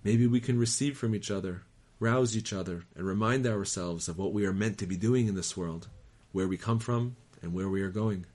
Maybe 0.04 0.26
we 0.26 0.40
can 0.40 0.58
receive 0.58 0.96
from 0.96 1.14
each 1.14 1.30
other, 1.30 1.62
rouse 1.98 2.36
each 2.36 2.52
other, 2.52 2.84
and 2.94 3.06
remind 3.06 3.46
ourselves 3.46 4.08
of 4.08 4.18
what 4.18 4.32
we 4.32 4.44
are 4.44 4.52
meant 4.52 4.78
to 4.78 4.86
be 4.86 4.96
doing 4.96 5.26
in 5.26 5.34
this 5.34 5.56
world, 5.56 5.88
where 6.32 6.46
we 6.46 6.56
come 6.56 6.78
from, 6.78 7.16
and 7.42 7.52
where 7.54 7.68
we 7.68 7.82
are 7.82 7.90
going. 7.90 8.26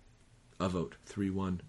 Avot 0.59 0.93
3 1.05 1.29
1. 1.29 1.61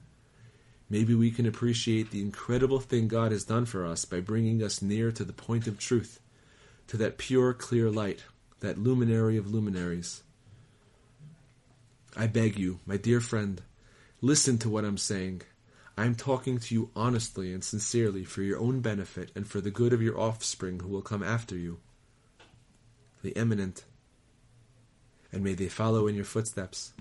Maybe 0.89 1.15
we 1.15 1.31
can 1.31 1.47
appreciate 1.47 2.11
the 2.11 2.21
incredible 2.21 2.81
thing 2.81 3.09
God 3.09 3.33
has 3.33 3.45
done 3.45 3.65
for 3.65 3.87
us 3.87 4.05
by 4.05 4.21
bringing 4.21 4.63
us 4.63 4.83
near 4.83 5.11
to 5.13 5.25
the 5.25 5.33
point 5.33 5.67
of 5.67 5.79
truth, 5.79 6.21
to 6.89 6.97
that 6.99 7.19
pure, 7.19 7.53
clear 7.53 7.91
light, 7.91 8.25
that 8.61 8.79
luminary 8.79 9.37
of 9.37 9.53
luminaries. 9.53 10.23
I 12.17 12.29
beg 12.29 12.59
you, 12.59 12.81
my 12.87 12.97
dear 12.97 13.21
friend, 13.21 13.63
listen 14.25 14.57
to 14.57 14.71
what 14.71 14.87
I'm 14.87 14.97
saying. 14.97 15.43
I 15.99 16.07
am 16.07 16.15
talking 16.15 16.59
to 16.59 16.75
you 16.75 16.91
honestly 16.97 17.53
and 17.53 17.63
sincerely 17.63 18.25
for 18.25 18.41
your 18.41 18.59
own 18.59 18.81
benefit 18.81 19.31
and 19.37 19.47
for 19.47 19.61
the 19.61 19.71
good 19.71 19.93
of 19.93 20.01
your 20.01 20.19
offspring 20.19 20.81
who 20.81 20.89
will 20.89 21.03
come 21.03 21.23
after 21.23 21.59
you, 21.59 21.79
the 23.23 23.37
eminent, 23.37 23.85
and 25.31 25.45
may 25.45 25.53
they 25.53 25.69
follow 25.69 26.07
in 26.07 26.15
your 26.15 26.25
footsteps. 26.25 26.95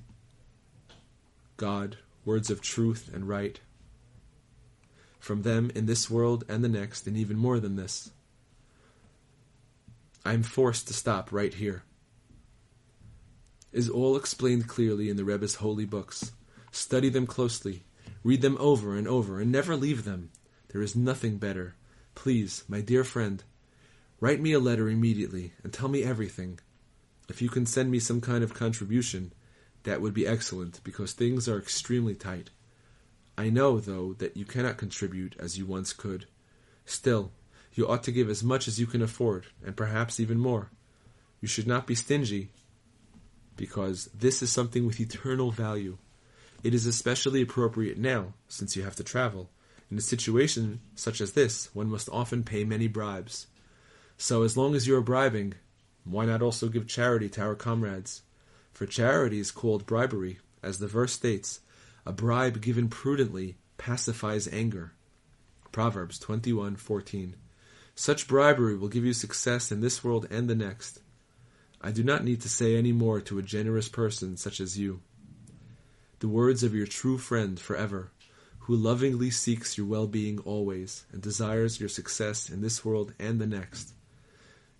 God, 1.55 1.97
words 2.25 2.51
of 2.51 2.61
truth 2.61 3.09
and 3.13 3.25
right, 3.25 3.61
from 5.17 5.43
them 5.43 5.71
in 5.73 5.85
this 5.85 6.09
world 6.09 6.43
and 6.49 6.61
the 6.61 6.67
next, 6.67 7.07
and 7.07 7.15
even 7.15 7.37
more 7.37 7.61
than 7.61 7.77
this. 7.77 8.11
I 10.25 10.33
am 10.33 10.43
forced 10.43 10.87
to 10.87 10.93
stop 10.93 11.31
right 11.31 11.53
here. 11.53 11.83
Is 13.71 13.89
all 13.89 14.17
explained 14.17 14.67
clearly 14.67 15.09
in 15.09 15.15
the 15.15 15.23
Rebbe's 15.23 15.55
holy 15.55 15.85
books. 15.85 16.33
Study 16.75 17.09
them 17.09 17.27
closely, 17.27 17.83
read 18.23 18.41
them 18.41 18.57
over 18.59 18.95
and 18.97 19.07
over, 19.07 19.39
and 19.39 19.51
never 19.51 19.75
leave 19.75 20.05
them. 20.05 20.31
There 20.69 20.81
is 20.81 20.95
nothing 20.95 21.37
better. 21.37 21.75
Please, 22.15 22.63
my 22.67 22.81
dear 22.81 23.03
friend, 23.03 23.43
write 24.19 24.41
me 24.41 24.53
a 24.53 24.59
letter 24.59 24.89
immediately 24.89 25.53
and 25.63 25.71
tell 25.71 25.87
me 25.87 26.03
everything. 26.03 26.59
If 27.29 27.43
you 27.43 27.49
can 27.49 27.67
send 27.67 27.91
me 27.91 27.99
some 27.99 28.21
kind 28.21 28.43
of 28.43 28.55
contribution, 28.55 29.33
that 29.83 30.01
would 30.01 30.15
be 30.15 30.25
excellent, 30.25 30.83
because 30.83 31.13
things 31.13 31.47
are 31.47 31.59
extremely 31.59 32.15
tight. 32.15 32.49
I 33.37 33.51
know, 33.51 33.79
though, 33.79 34.13
that 34.13 34.35
you 34.35 34.43
cannot 34.43 34.77
contribute 34.77 35.35
as 35.37 35.59
you 35.59 35.67
once 35.67 35.93
could. 35.93 36.25
Still, 36.87 37.31
you 37.75 37.87
ought 37.87 38.01
to 38.03 38.11
give 38.11 38.31
as 38.31 38.43
much 38.43 38.67
as 38.67 38.79
you 38.79 38.87
can 38.87 39.03
afford, 39.03 39.45
and 39.63 39.77
perhaps 39.77 40.19
even 40.19 40.39
more. 40.39 40.71
You 41.39 41.47
should 41.47 41.67
not 41.67 41.85
be 41.85 41.93
stingy, 41.93 42.49
because 43.57 44.09
this 44.11 44.41
is 44.41 44.51
something 44.51 44.87
with 44.87 44.99
eternal 44.99 45.51
value. 45.51 45.99
It 46.63 46.73
is 46.73 46.85
especially 46.85 47.41
appropriate 47.41 47.97
now, 47.97 48.33
since 48.47 48.75
you 48.75 48.83
have 48.83 48.95
to 48.95 49.03
travel. 49.03 49.49
In 49.91 49.97
a 49.97 50.01
situation 50.01 50.79
such 50.95 51.19
as 51.19 51.33
this, 51.33 51.69
one 51.75 51.89
must 51.89 52.09
often 52.09 52.43
pay 52.43 52.63
many 52.63 52.87
bribes. 52.87 53.47
So, 54.17 54.43
as 54.43 54.55
long 54.55 54.73
as 54.73 54.87
you 54.87 54.95
are 54.95 55.01
bribing, 55.01 55.55
why 56.05 56.25
not 56.25 56.41
also 56.41 56.69
give 56.69 56.87
charity 56.87 57.27
to 57.29 57.41
our 57.41 57.55
comrades? 57.55 58.21
For 58.71 58.85
charity 58.85 59.39
is 59.39 59.51
called 59.51 59.85
bribery, 59.85 60.39
as 60.63 60.79
the 60.79 60.87
verse 60.87 61.13
states, 61.13 61.59
a 62.05 62.13
bribe 62.13 62.61
given 62.61 62.87
prudently 62.87 63.57
pacifies 63.77 64.47
anger. 64.47 64.93
Proverbs 65.73 66.17
21:14. 66.19 67.35
Such 67.93 68.27
bribery 68.27 68.75
will 68.75 68.87
give 68.87 69.05
you 69.05 69.13
success 69.13 69.71
in 69.71 69.81
this 69.81 70.03
world 70.03 70.27
and 70.31 70.49
the 70.49 70.55
next. 70.55 71.01
I 71.81 71.91
do 71.91 72.03
not 72.03 72.23
need 72.23 72.41
to 72.41 72.49
say 72.49 72.77
any 72.77 72.93
more 72.93 73.19
to 73.21 73.37
a 73.37 73.43
generous 73.43 73.89
person 73.89 74.37
such 74.37 74.61
as 74.61 74.79
you. 74.79 75.01
The 76.23 76.29
words 76.29 76.63
of 76.63 76.73
your 76.73 76.87
true 76.87 77.17
friend 77.17 77.59
forever, 77.59 78.13
who 78.59 78.77
lovingly 78.77 79.29
seeks 79.29 79.77
your 79.77 79.85
well-being 79.85 80.39
always 80.39 81.05
and 81.11 81.21
desires 81.21 81.81
your 81.81 81.89
success 81.89 82.49
in 82.49 82.61
this 82.61 82.85
world 82.85 83.13
and 83.19 83.41
the 83.41 83.45
next. 83.45 83.91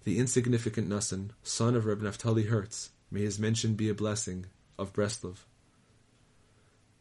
The 0.06 0.20
insignificant 0.20 0.88
Nassan, 0.88 1.32
son 1.44 1.76
of 1.76 1.86
Reb 1.86 2.00
Naftali 2.00 2.48
Hertz, 2.48 2.92
may 3.12 3.24
his 3.24 3.40
mention 3.40 3.74
be 3.74 3.90
a 3.90 3.94
blessing, 3.94 4.46
of 4.80 4.94
Breslov. 4.94 5.40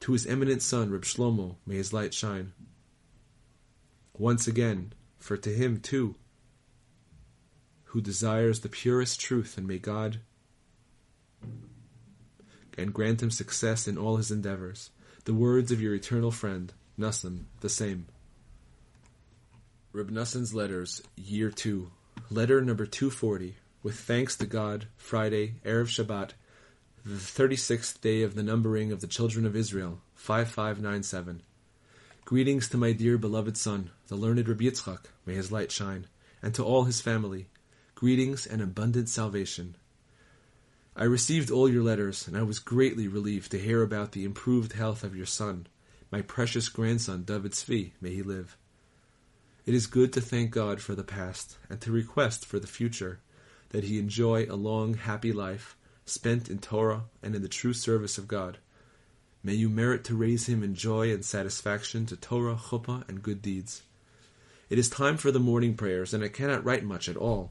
To 0.01 0.13
his 0.13 0.27
eminent 0.27 0.61
son, 0.61 0.91
Reb 0.91 1.03
Shlomo, 1.03 1.55
may 1.65 1.77
his 1.77 1.93
light 1.93 2.13
shine. 2.13 2.53
Once 4.19 4.49
again, 4.49 4.93
for 5.21 5.37
to 5.37 5.51
him 5.51 5.79
too, 5.79 6.17
who 7.85 8.01
desires 8.01 8.59
the 8.59 8.69
purest 8.69 9.21
truth, 9.21 9.57
and 9.57 9.69
may 9.69 9.79
God 9.79 10.19
and 12.77 12.93
grant 12.93 13.23
him 13.23 13.31
success 13.31 13.87
in 13.87 13.99
all 13.99 14.17
his 14.17 14.31
endeavors. 14.31 14.91
The 15.25 15.35
words 15.35 15.71
of 15.71 15.81
your 15.81 15.95
eternal 15.95 16.31
friend, 16.31 16.73
Nassan, 16.99 17.45
the 17.61 17.69
same. 17.69 18.07
Reb 19.93 20.11
Nassan's 20.11 20.55
Letters, 20.55 21.03
Year 21.17 21.51
2, 21.51 21.91
Letter 22.31 22.61
number 22.63 22.87
240, 22.87 23.57
with 23.83 23.99
thanks 23.99 24.37
to 24.37 24.47
God, 24.47 24.87
Friday, 24.97 25.57
Erev 25.65 25.89
Shabbat, 25.89 26.31
the 27.05 27.15
36th 27.15 28.01
day 28.01 28.23
of 28.23 28.35
the 28.35 28.43
numbering 28.43 28.93
of 28.93 29.01
the 29.01 29.07
children 29.07 29.45
of 29.45 29.57
Israel, 29.57 30.01
5597. 30.15 31.43
Greetings 32.25 32.69
to 32.69 32.77
my 32.77 32.93
dear 32.93 33.19
beloved 33.19 33.57
son, 33.57 33.91
the 34.09 34.17
learned 34.17 34.49
Rabbi 34.49 34.65
Yitzchak, 34.65 35.07
may 35.27 35.35
his 35.35 35.51
light 35.51 35.73
shine, 35.73 36.07
and 36.41 36.55
to 36.55 36.65
all 36.65 36.85
his 36.85 37.01
family. 37.01 37.49
Greetings 37.95 38.47
and 38.47 38.63
abundant 38.63 39.09
salvation. 39.09 39.77
I 40.95 41.05
received 41.05 41.51
all 41.51 41.71
your 41.71 41.83
letters, 41.83 42.29
and 42.29 42.37
I 42.37 42.43
was 42.43 42.59
greatly 42.59 43.09
relieved 43.09 43.51
to 43.53 43.59
hear 43.59 43.83
about 43.83 44.13
the 44.13 44.25
improved 44.25 44.75
health 44.75 45.03
of 45.03 45.17
your 45.17 45.27
son, 45.27 45.67
my 46.11 46.21
precious 46.21 46.69
grandson, 46.69 47.23
David 47.23 47.53
Tzvi, 47.53 47.93
may 48.03 48.11
he 48.11 48.23
live. 48.23 48.59
It 49.65 49.73
is 49.73 49.87
good 49.87 50.13
to 50.13 50.21
thank 50.21 50.51
God 50.51 50.83
for 50.83 50.95
the 50.95 51.03
past, 51.03 51.57
and 51.71 51.81
to 51.81 51.91
request 51.91 52.45
for 52.45 52.59
the 52.59 52.67
future, 52.67 53.21
that 53.71 53.85
he 53.85 53.99
enjoy 53.99 54.45
a 54.45 54.55
long, 54.55 54.93
happy 54.93 55.33
life, 55.33 55.77
spent 56.05 56.51
in 56.51 56.59
Torah 56.59 57.05
and 57.23 57.35
in 57.35 57.41
the 57.41 57.49
true 57.49 57.73
service 57.73 58.19
of 58.19 58.29
God. 58.29 58.59
May 59.43 59.55
you 59.55 59.71
merit 59.71 60.05
to 60.05 60.15
raise 60.15 60.47
him 60.47 60.63
in 60.63 60.75
joy 60.75 61.11
and 61.11 61.25
satisfaction 61.25 62.05
to 62.07 62.17
Torah, 62.17 62.57
chuppah, 62.57 63.09
and 63.09 63.23
good 63.23 63.41
deeds. 63.41 63.83
It 64.69 64.79
is 64.79 64.91
time 64.91 65.17
for 65.17 65.31
the 65.31 65.41
morning 65.41 65.75
prayers, 65.75 66.13
and 66.13 66.23
I 66.23 66.29
cannot 66.29 66.65
write 66.65 66.85
much 66.85 67.09
at 67.09 67.17
all, 67.17 67.51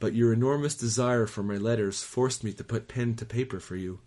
but 0.00 0.14
your 0.14 0.32
enormous 0.32 0.74
desire 0.74 1.26
for 1.26 1.42
my 1.42 1.56
letters 1.56 2.02
forced 2.02 2.44
me 2.44 2.52
to 2.52 2.64
put 2.64 2.88
pen 2.88 3.14
to 3.16 3.24
paper 3.24 3.58
for 3.58 3.76
you. 3.76 4.00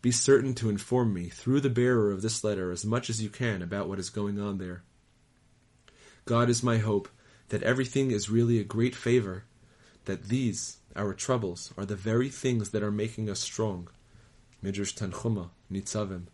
Be 0.00 0.10
certain 0.10 0.54
to 0.54 0.70
inform 0.70 1.12
me, 1.12 1.28
through 1.28 1.60
the 1.60 1.70
bearer 1.70 2.10
of 2.12 2.22
this 2.22 2.44
letter, 2.44 2.70
as 2.70 2.84
much 2.84 3.10
as 3.10 3.22
you 3.22 3.28
can 3.28 3.62
about 3.62 3.88
what 3.88 3.98
is 3.98 4.10
going 4.10 4.40
on 4.40 4.58
there. 4.58 4.82
God 6.24 6.48
is 6.48 6.62
my 6.62 6.78
hope 6.78 7.08
that 7.48 7.62
everything 7.62 8.10
is 8.10 8.30
really 8.30 8.58
a 8.58 8.64
great 8.64 8.94
favor, 8.94 9.44
that 10.06 10.28
these, 10.28 10.78
our 10.94 11.12
troubles, 11.12 11.72
are 11.76 11.84
the 11.84 11.96
very 11.96 12.28
things 12.28 12.70
that 12.70 12.82
are 12.82 12.90
making 12.90 13.28
us 13.28 13.40
strong. 13.40 13.88
Midrash 14.62 14.94
Tanchuma, 14.94 15.50
Nitzavim. 15.70 16.26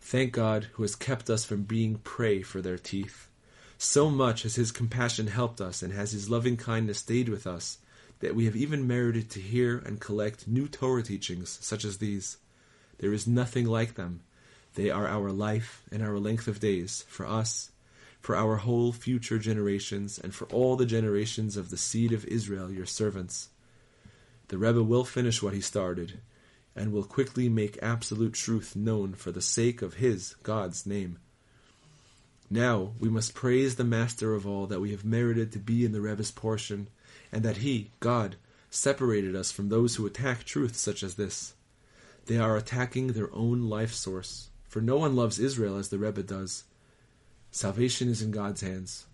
Thank 0.00 0.32
God 0.32 0.68
who 0.72 0.82
has 0.82 0.96
kept 0.96 1.30
us 1.30 1.44
from 1.44 1.62
being 1.62 1.98
prey 1.98 2.42
for 2.42 2.60
their 2.60 2.78
teeth. 2.78 3.28
So 3.78 4.10
much 4.10 4.42
has 4.42 4.56
his 4.56 4.72
compassion 4.72 5.28
helped 5.28 5.60
us 5.60 5.82
and 5.82 5.92
has 5.92 6.12
his 6.12 6.28
loving 6.28 6.56
kindness 6.56 6.98
stayed 6.98 7.28
with 7.28 7.46
us 7.46 7.78
that 8.22 8.36
we 8.36 8.44
have 8.44 8.54
even 8.54 8.86
merited 8.86 9.28
to 9.28 9.40
hear 9.40 9.78
and 9.78 10.00
collect 10.00 10.46
new 10.46 10.68
Torah 10.68 11.02
teachings 11.02 11.58
such 11.60 11.84
as 11.84 11.98
these. 11.98 12.36
There 12.98 13.12
is 13.12 13.26
nothing 13.26 13.66
like 13.66 13.94
them. 13.94 14.20
They 14.76 14.90
are 14.90 15.08
our 15.08 15.32
life 15.32 15.82
and 15.90 16.04
our 16.04 16.18
length 16.18 16.46
of 16.46 16.60
days 16.60 17.04
for 17.08 17.26
us, 17.26 17.72
for 18.20 18.36
our 18.36 18.56
whole 18.56 18.92
future 18.92 19.40
generations, 19.40 20.20
and 20.20 20.32
for 20.32 20.46
all 20.46 20.76
the 20.76 20.86
generations 20.86 21.56
of 21.56 21.70
the 21.70 21.76
seed 21.76 22.12
of 22.12 22.24
Israel, 22.26 22.70
your 22.70 22.86
servants. 22.86 23.48
The 24.48 24.56
Rebbe 24.56 24.84
will 24.84 25.04
finish 25.04 25.42
what 25.42 25.52
he 25.52 25.60
started, 25.60 26.20
and 26.76 26.92
will 26.92 27.02
quickly 27.02 27.48
make 27.48 27.82
absolute 27.82 28.34
truth 28.34 28.76
known 28.76 29.14
for 29.14 29.32
the 29.32 29.42
sake 29.42 29.82
of 29.82 29.94
his, 29.94 30.36
God's, 30.44 30.86
name. 30.86 31.18
Now 32.48 32.92
we 33.00 33.08
must 33.08 33.34
praise 33.34 33.74
the 33.74 33.84
Master 33.84 34.32
of 34.32 34.46
all 34.46 34.66
that 34.68 34.80
we 34.80 34.92
have 34.92 35.04
merited 35.04 35.50
to 35.52 35.58
be 35.58 35.84
in 35.84 35.90
the 35.90 36.00
Rebbe's 36.00 36.30
portion, 36.30 36.86
and 37.32 37.42
that 37.42 37.58
he, 37.58 37.90
God, 38.00 38.36
separated 38.70 39.34
us 39.34 39.50
from 39.50 39.68
those 39.68 39.96
who 39.96 40.06
attack 40.06 40.44
truth 40.44 40.76
such 40.76 41.02
as 41.02 41.14
this. 41.14 41.54
They 42.26 42.38
are 42.38 42.56
attacking 42.56 43.08
their 43.08 43.34
own 43.34 43.68
life 43.68 43.92
source, 43.92 44.50
for 44.68 44.80
no 44.80 44.98
one 44.98 45.16
loves 45.16 45.38
Israel 45.38 45.76
as 45.76 45.88
the 45.88 45.98
Rebbe 45.98 46.22
does. 46.22 46.64
Salvation 47.50 48.08
is 48.08 48.22
in 48.22 48.30
God's 48.30 48.60
hands. 48.60 49.06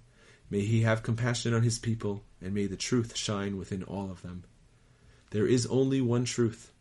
May 0.50 0.60
He 0.60 0.82
have 0.82 1.02
compassion 1.02 1.54
on 1.54 1.62
His 1.62 1.78
people, 1.78 2.22
and 2.40 2.52
may 2.52 2.66
the 2.66 2.76
truth 2.76 3.16
shine 3.16 3.56
within 3.56 3.82
all 3.82 4.10
of 4.10 4.22
them. 4.22 4.44
There 5.30 5.46
is 5.46 5.66
only 5.66 6.00
one 6.00 6.24
truth, 6.24 6.72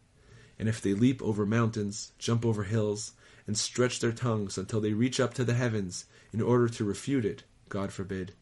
and 0.60 0.70
if 0.70 0.82
they 0.82 0.94
leap 0.94 1.22
over 1.22 1.46
mountains, 1.46 2.12
jump 2.18 2.46
over 2.46 2.64
hills, 2.64 3.14
and 3.46 3.58
stretch 3.58 4.00
their 4.00 4.12
tongues 4.12 4.58
until 4.58 4.82
they 4.82 4.94
reach 4.94 5.20
up 5.20 5.34
to 5.36 5.44
the 5.44 5.54
heavens 5.54 6.06
in 6.34 6.42
order 6.42 6.68
to 6.68 6.84
refute 6.84 7.26
it, 7.26 7.44
God 7.70 7.92
forbid, 7.92 8.34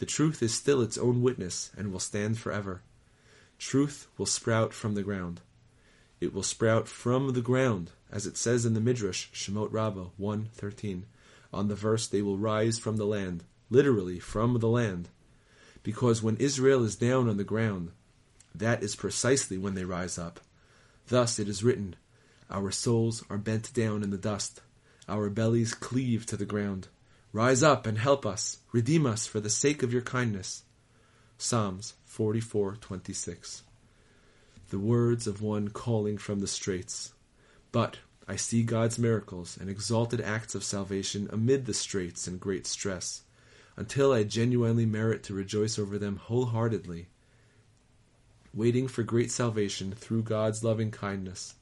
the 0.00 0.06
truth 0.06 0.42
is 0.42 0.54
still 0.54 0.80
its 0.80 0.96
own 0.96 1.20
witness 1.20 1.70
and 1.76 1.92
will 1.92 2.00
stand 2.00 2.38
forever. 2.38 2.80
Truth 3.58 4.08
will 4.16 4.24
sprout 4.24 4.72
from 4.72 4.94
the 4.94 5.02
ground. 5.02 5.42
It 6.22 6.32
will 6.32 6.42
sprout 6.42 6.88
from 6.88 7.34
the 7.34 7.42
ground, 7.42 7.90
as 8.10 8.24
it 8.24 8.38
says 8.38 8.64
in 8.64 8.72
the 8.72 8.80
Midrash, 8.80 9.26
Shemot 9.34 9.70
Rabbah 9.70 10.06
1.13. 10.18 11.02
On 11.52 11.68
the 11.68 11.74
verse, 11.74 12.06
they 12.06 12.22
will 12.22 12.38
rise 12.38 12.78
from 12.78 12.96
the 12.96 13.04
land, 13.04 13.44
literally 13.68 14.18
from 14.18 14.58
the 14.58 14.68
land. 14.68 15.10
Because 15.82 16.22
when 16.22 16.38
Israel 16.38 16.82
is 16.82 16.96
down 16.96 17.28
on 17.28 17.36
the 17.36 17.44
ground, 17.44 17.90
that 18.54 18.82
is 18.82 18.96
precisely 18.96 19.58
when 19.58 19.74
they 19.74 19.84
rise 19.84 20.16
up. 20.16 20.40
Thus 21.08 21.38
it 21.38 21.46
is 21.46 21.62
written, 21.62 21.94
Our 22.50 22.70
souls 22.70 23.22
are 23.28 23.36
bent 23.36 23.74
down 23.74 24.02
in 24.02 24.08
the 24.08 24.16
dust, 24.16 24.62
our 25.06 25.28
bellies 25.28 25.74
cleave 25.74 26.24
to 26.24 26.38
the 26.38 26.46
ground. 26.46 26.88
Rise 27.32 27.62
up 27.62 27.86
and 27.86 27.96
help 27.96 28.26
us, 28.26 28.58
redeem 28.72 29.06
us 29.06 29.26
for 29.26 29.38
the 29.38 29.50
sake 29.50 29.84
of 29.84 29.92
your 29.92 30.02
kindness. 30.02 30.64
Psalms 31.38 31.94
44:26. 32.04 33.62
The 34.70 34.78
words 34.78 35.28
of 35.28 35.40
one 35.40 35.68
calling 35.68 36.18
from 36.18 36.40
the 36.40 36.48
straits. 36.48 37.12
But 37.70 37.98
I 38.26 38.34
see 38.34 38.64
God's 38.64 38.98
miracles 38.98 39.56
and 39.60 39.70
exalted 39.70 40.20
acts 40.20 40.56
of 40.56 40.64
salvation 40.64 41.28
amid 41.32 41.66
the 41.66 41.74
straits 41.74 42.26
and 42.26 42.40
great 42.40 42.66
stress, 42.66 43.22
until 43.76 44.12
I 44.12 44.24
genuinely 44.24 44.86
merit 44.86 45.22
to 45.24 45.34
rejoice 45.34 45.78
over 45.78 45.98
them 45.98 46.16
wholeheartedly, 46.16 47.08
waiting 48.52 48.88
for 48.88 49.04
great 49.04 49.30
salvation 49.30 49.92
through 49.92 50.24
God's 50.24 50.64
loving 50.64 50.90
kindness. 50.90 51.54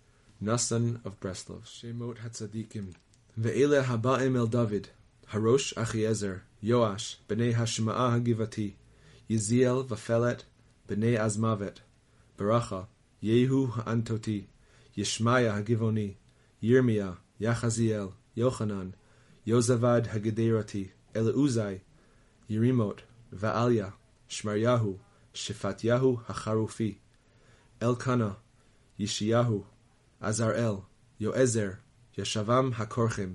Nasan 0.42 1.04
of 1.04 1.20
Breslov. 1.20 1.64
Shemot 1.64 2.18
Hatzadikim. 2.18 2.94
Ve'ele 3.38 3.84
haba'im 3.84 4.37
el 4.37 4.46
David. 4.46 4.88
הראש 5.30 5.75
אחיעזר, 5.78 6.35
יואש, 6.62 7.20
בני 7.28 7.54
השמעה 7.54 8.14
הגבעתי, 8.14 8.75
יזיאל 9.30 9.76
ופלט, 9.88 10.42
בני 10.88 11.18
עזמוות, 11.18 11.80
ברכה, 12.38 12.82
יהו 13.23 13.68
האנטותי, 13.75 14.44
ישמעיה 14.97 15.56
הגבעוני, 15.56 16.14
ירמיה, 16.62 17.12
יחזיאל, 17.40 18.06
יוחנן, 18.37 18.90
יוזבד 19.47 20.02
הגדרתי, 20.11 20.88
אלעוזי, 21.16 21.78
ירימות, 22.49 23.02
ועליה, 23.32 23.90
שמריהו, 24.28 24.99
שפטיהו 25.35 26.18
החרופי, 26.28 26.99
אלקנה, 27.82 28.30
ישיהו, 28.99 29.64
עזראל, 30.20 30.75
יועזר, 31.20 31.70
ישבם 32.18 32.70
הכורכים, 32.76 33.35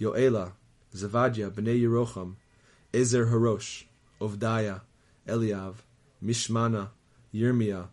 יואלה, 0.00 0.46
זבדיה, 0.94 1.50
בני 1.50 1.70
ירוחם, 1.70 2.32
עזר 2.92 3.22
הראש, 3.28 3.88
עובדיה, 4.18 4.76
אליאב, 5.28 5.80
משמנה, 6.22 6.86
ירמיה, 7.32 7.84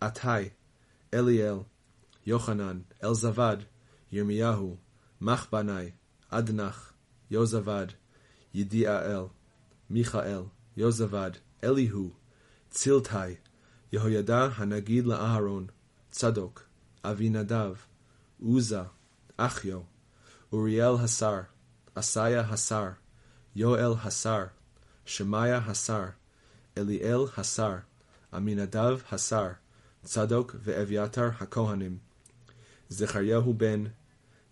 עתאי, 0.00 0.48
אליאל, 1.14 1.58
יוחנן, 2.26 2.80
אלזבד, 3.04 3.56
ירמיהו, 4.12 4.76
מחבנאי, 5.20 5.90
עדנך, 6.30 6.92
יוזבד, 7.30 7.86
ידיעאל, 8.54 9.24
מיכאל, 9.90 10.42
יוזבד, 10.76 11.30
אליהו, 11.64 12.10
צילתאי, 12.70 13.34
יהוידע 13.92 14.48
הנגיד 14.54 15.06
לאהרון, 15.06 15.66
צדוק, 16.10 16.62
אבינדב, 17.04 17.74
עוזה, 18.42 18.82
אחיו, 19.36 19.80
אוריאל 20.52 20.94
השר, 21.00 21.40
עשיה 21.98 22.40
השר, 22.40 22.88
יואל 23.56 23.92
השר, 24.02 24.44
שמעיה 25.04 25.58
השר, 25.58 26.04
אליאל 26.76 27.20
השר, 27.36 27.76
עמינדב 28.32 28.98
השר, 29.12 29.48
צדוק 30.04 30.56
ואביתר 30.60 31.30
הכהנים, 31.40 31.98
זכריהו 32.88 33.54
בן, 33.54 33.84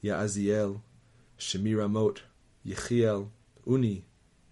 יעזיאל, 0.02 0.70
שמי 1.38 1.74
רמות, 1.74 2.20
יחיאל, 2.64 3.18
אוני, 3.66 4.02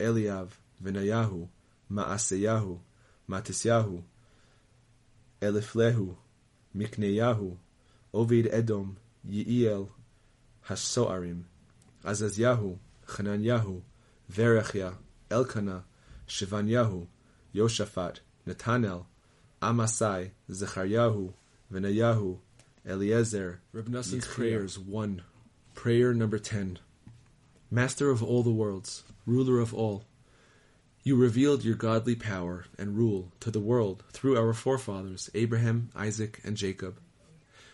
אליאב, 0.01 0.55
בניהו, 0.81 1.49
מעשיהו, 1.91 2.79
מתסיהו, 3.29 4.03
אלפלהו, 5.43 6.15
מקניהו, 6.75 7.57
עובד 8.11 8.47
אדום, 8.47 8.95
יעיאל, 9.25 9.83
הסוערים. 10.69 11.54
Azazyahu, 12.05 12.79
Chananyahu, 13.07 13.83
Verechia, 14.31 14.95
Elkanah, 15.31 15.85
Shivanyahu, 16.27 17.07
Yoshaphat, 17.55 18.19
Netanel, 18.47 19.07
Amasai, 19.63 20.31
Zecharyahu, 20.51 21.33
Venayahu, 21.73 22.39
Eliezer. 22.87 23.61
Reb 23.73 23.89
Nassan's 23.89 24.27
prayers 24.27 24.79
1. 24.79 25.23
Prayer 25.75 26.13
number 26.13 26.39
10. 26.39 26.79
Master 27.71 28.11
of 28.11 28.23
all 28.23 28.43
the 28.43 28.53
worlds, 28.53 29.03
ruler 29.27 29.59
of 29.59 29.75
all, 29.75 30.05
you 31.03 31.17
revealed 31.17 31.65
your 31.65 31.75
godly 31.75 32.15
power 32.15 32.65
and 32.79 32.97
rule 32.97 33.33
to 33.41 33.51
the 33.51 33.61
world 33.61 34.05
through 34.13 34.39
our 34.39 34.55
forefathers, 34.55 35.29
Abraham, 35.35 35.91
Isaac, 35.95 36.41
and 36.45 36.57
Jacob. 36.57 36.99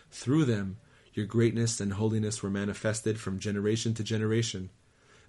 Through 0.09 0.45
them, 0.45 0.77
your 1.13 1.25
greatness 1.25 1.79
and 1.79 1.93
holiness 1.93 2.41
were 2.41 2.49
manifested 2.49 3.19
from 3.19 3.39
generation 3.39 3.93
to 3.93 4.03
generation, 4.03 4.69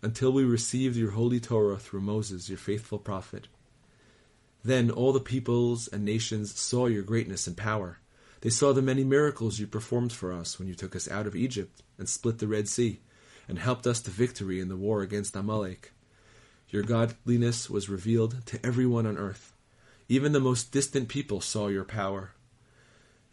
until 0.00 0.32
we 0.32 0.44
received 0.44 0.96
your 0.96 1.12
holy 1.12 1.40
Torah 1.40 1.78
through 1.78 2.00
Moses, 2.00 2.48
your 2.48 2.58
faithful 2.58 2.98
prophet. 2.98 3.48
Then 4.64 4.90
all 4.90 5.12
the 5.12 5.20
peoples 5.20 5.88
and 5.88 6.04
nations 6.04 6.58
saw 6.58 6.86
your 6.86 7.02
greatness 7.02 7.46
and 7.46 7.56
power. 7.56 7.98
They 8.42 8.50
saw 8.50 8.72
the 8.72 8.82
many 8.82 9.04
miracles 9.04 9.58
you 9.58 9.66
performed 9.66 10.12
for 10.12 10.32
us 10.32 10.58
when 10.58 10.68
you 10.68 10.74
took 10.74 10.96
us 10.96 11.08
out 11.08 11.26
of 11.26 11.36
Egypt 11.36 11.82
and 11.98 12.08
split 12.08 12.38
the 12.38 12.48
Red 12.48 12.68
Sea, 12.68 13.00
and 13.48 13.58
helped 13.58 13.86
us 13.86 14.00
to 14.02 14.10
victory 14.10 14.60
in 14.60 14.68
the 14.68 14.76
war 14.76 15.02
against 15.02 15.36
Amalek. 15.36 15.92
Your 16.68 16.82
godliness 16.82 17.68
was 17.68 17.88
revealed 17.88 18.46
to 18.46 18.64
everyone 18.64 19.06
on 19.06 19.18
earth. 19.18 19.52
Even 20.08 20.32
the 20.32 20.40
most 20.40 20.72
distant 20.72 21.08
people 21.08 21.40
saw 21.40 21.68
your 21.68 21.84
power. 21.84 22.32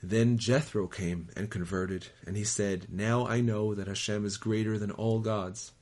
Then 0.02 0.38
Jethro 0.38 0.88
came 0.88 1.28
and 1.36 1.50
converted, 1.50 2.08
and 2.26 2.38
he 2.38 2.46
said, 2.46 2.88
Now 2.90 3.28
I 3.28 3.42
know 3.42 3.76
that 3.76 3.88
Hashem 3.88 4.26
is 4.26 4.38
greater 4.38 4.78
than 4.78 4.92
all 4.92 5.20
gods. 5.20 5.74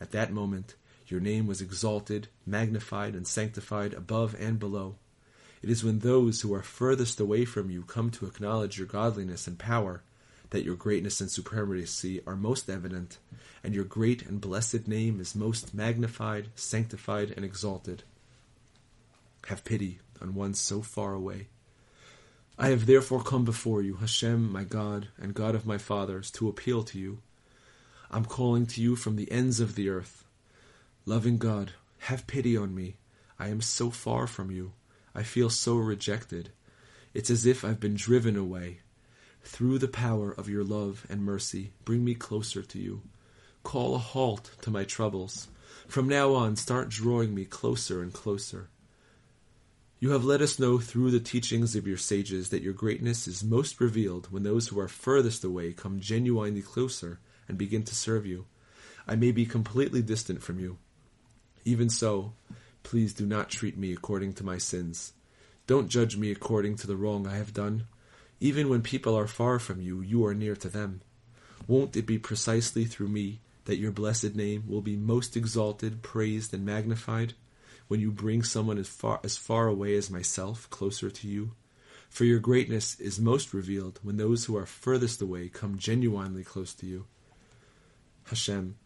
At 0.00 0.10
that 0.10 0.32
moment, 0.32 0.74
your 1.06 1.20
name 1.20 1.46
was 1.46 1.60
exalted, 1.60 2.28
magnified, 2.44 3.14
and 3.14 3.26
sanctified 3.26 3.94
above 3.94 4.36
and 4.38 4.58
below. 4.58 4.96
It 5.62 5.70
is 5.70 5.82
when 5.82 6.00
those 6.00 6.42
who 6.42 6.52
are 6.52 6.62
furthest 6.62 7.20
away 7.20 7.46
from 7.46 7.70
you 7.70 7.82
come 7.84 8.10
to 8.10 8.26
acknowledge 8.26 8.76
your 8.76 8.86
godliness 8.86 9.46
and 9.46 9.58
power 9.58 10.02
that 10.50 10.64
your 10.64 10.76
greatness 10.76 11.20
and 11.20 11.30
supremacy 11.30 12.20
are 12.26 12.36
most 12.36 12.68
evident, 12.68 13.18
and 13.62 13.74
your 13.74 13.84
great 13.84 14.26
and 14.26 14.40
blessed 14.40 14.86
name 14.86 15.20
is 15.20 15.34
most 15.34 15.72
magnified, 15.74 16.48
sanctified, 16.54 17.32
and 17.34 17.44
exalted. 17.44 18.02
Have 19.46 19.64
pity 19.64 20.00
on 20.20 20.34
one 20.34 20.52
so 20.52 20.82
far 20.82 21.14
away. 21.14 21.48
I 22.56 22.68
have 22.68 22.86
therefore 22.86 23.22
come 23.22 23.44
before 23.44 23.82
you, 23.82 23.96
Hashem, 23.96 24.52
my 24.52 24.62
God, 24.62 25.08
and 25.18 25.34
God 25.34 25.56
of 25.56 25.66
my 25.66 25.76
fathers, 25.76 26.30
to 26.32 26.48
appeal 26.48 26.84
to 26.84 26.98
you. 26.98 27.18
I'm 28.10 28.24
calling 28.24 28.66
to 28.66 28.80
you 28.80 28.94
from 28.94 29.16
the 29.16 29.30
ends 29.32 29.58
of 29.58 29.74
the 29.74 29.88
earth. 29.88 30.24
Loving 31.04 31.36
God, 31.36 31.72
have 31.98 32.28
pity 32.28 32.56
on 32.56 32.72
me. 32.72 32.96
I 33.40 33.48
am 33.48 33.60
so 33.60 33.90
far 33.90 34.28
from 34.28 34.52
you. 34.52 34.72
I 35.16 35.24
feel 35.24 35.50
so 35.50 35.74
rejected. 35.76 36.50
It's 37.12 37.28
as 37.30 37.44
if 37.44 37.64
I've 37.64 37.80
been 37.80 37.94
driven 37.94 38.36
away. 38.36 38.80
Through 39.42 39.78
the 39.78 39.88
power 39.88 40.32
of 40.32 40.48
your 40.48 40.64
love 40.64 41.06
and 41.10 41.22
mercy, 41.22 41.72
bring 41.84 42.04
me 42.04 42.14
closer 42.14 42.62
to 42.62 42.78
you. 42.78 43.02
Call 43.64 43.96
a 43.96 43.98
halt 43.98 44.52
to 44.62 44.70
my 44.70 44.84
troubles. 44.84 45.48
From 45.88 46.08
now 46.08 46.34
on, 46.34 46.54
start 46.54 46.88
drawing 46.88 47.34
me 47.34 47.44
closer 47.44 48.00
and 48.00 48.12
closer. 48.12 48.68
You 50.00 50.10
have 50.10 50.24
let 50.24 50.42
us 50.42 50.58
know 50.58 50.78
through 50.78 51.12
the 51.12 51.20
teachings 51.20 51.76
of 51.76 51.86
your 51.86 51.96
sages 51.96 52.50
that 52.50 52.62
your 52.62 52.72
greatness 52.72 53.26
is 53.26 53.44
most 53.44 53.80
revealed 53.80 54.26
when 54.30 54.42
those 54.42 54.68
who 54.68 54.80
are 54.80 54.88
furthest 54.88 55.44
away 55.44 55.72
come 55.72 56.00
genuinely 56.00 56.62
closer 56.62 57.20
and 57.48 57.56
begin 57.56 57.84
to 57.84 57.94
serve 57.94 58.26
you. 58.26 58.46
I 59.06 59.16
may 59.16 59.30
be 59.32 59.46
completely 59.46 60.02
distant 60.02 60.42
from 60.42 60.58
you. 60.58 60.78
Even 61.64 61.88
so, 61.88 62.32
please 62.82 63.14
do 63.14 63.24
not 63.24 63.50
treat 63.50 63.78
me 63.78 63.92
according 63.92 64.34
to 64.34 64.44
my 64.44 64.58
sins. 64.58 65.12
Don't 65.66 65.88
judge 65.88 66.16
me 66.16 66.30
according 66.30 66.76
to 66.76 66.86
the 66.86 66.96
wrong 66.96 67.26
I 67.26 67.36
have 67.36 67.54
done. 67.54 67.86
Even 68.40 68.68
when 68.68 68.82
people 68.82 69.14
are 69.14 69.26
far 69.26 69.58
from 69.58 69.80
you, 69.80 70.00
you 70.00 70.26
are 70.26 70.34
near 70.34 70.56
to 70.56 70.68
them. 70.68 71.00
Won't 71.66 71.96
it 71.96 72.04
be 72.04 72.18
precisely 72.18 72.84
through 72.84 73.08
me 73.08 73.40
that 73.64 73.78
your 73.78 73.92
blessed 73.92 74.34
name 74.34 74.64
will 74.66 74.82
be 74.82 74.96
most 74.96 75.36
exalted, 75.36 76.02
praised, 76.02 76.52
and 76.52 76.66
magnified 76.66 77.32
when 77.88 78.00
you 78.00 78.10
bring 78.10 78.42
someone 78.42 78.78
as 78.78 78.88
far, 78.88 79.20
as 79.22 79.36
far 79.36 79.66
away 79.66 79.94
as 79.96 80.10
myself 80.10 80.68
closer 80.70 81.10
to 81.10 81.28
you. 81.28 81.52
For 82.08 82.24
your 82.24 82.38
greatness 82.38 82.98
is 83.00 83.18
most 83.18 83.52
revealed 83.52 83.98
when 84.02 84.16
those 84.16 84.44
who 84.44 84.56
are 84.56 84.66
furthest 84.66 85.20
away 85.20 85.48
come 85.48 85.78
genuinely 85.78 86.44
close 86.44 86.72
to 86.74 86.86
you. 86.86 87.06
Hashem, 88.24 88.76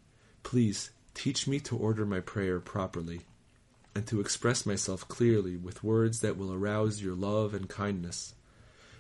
please 0.43 0.91
teach 1.15 1.47
me 1.47 1.61
to 1.61 1.77
order 1.77 2.07
my 2.07 2.21
prayer 2.21 2.61
properly 2.61 3.23
and 3.95 4.07
to 4.07 4.21
express 4.21 4.65
myself 4.65 5.07
clearly 5.09 5.57
with 5.57 5.83
words 5.83 6.21
that 6.21 6.37
will 6.37 6.53
arouse 6.53 7.03
your 7.03 7.15
love 7.15 7.55
and 7.55 7.69
kindness. 7.69 8.35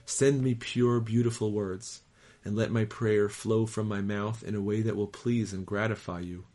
Send 0.05 0.43
me 0.43 0.55
pure, 0.55 1.01
beautiful 1.01 1.53
words, 1.53 2.03
and 2.45 2.57
let 2.57 2.71
my 2.71 2.85
prayer 2.85 3.29
flow 3.29 3.67
from 3.67 3.87
my 3.87 4.01
mouth 4.01 4.43
in 4.43 4.55
a 4.55 4.61
way 4.61 4.81
that 4.83 4.97
will 4.97 5.07
please 5.07 5.53
and 5.53 5.67
gratify 5.67 6.21
you. 6.21 6.47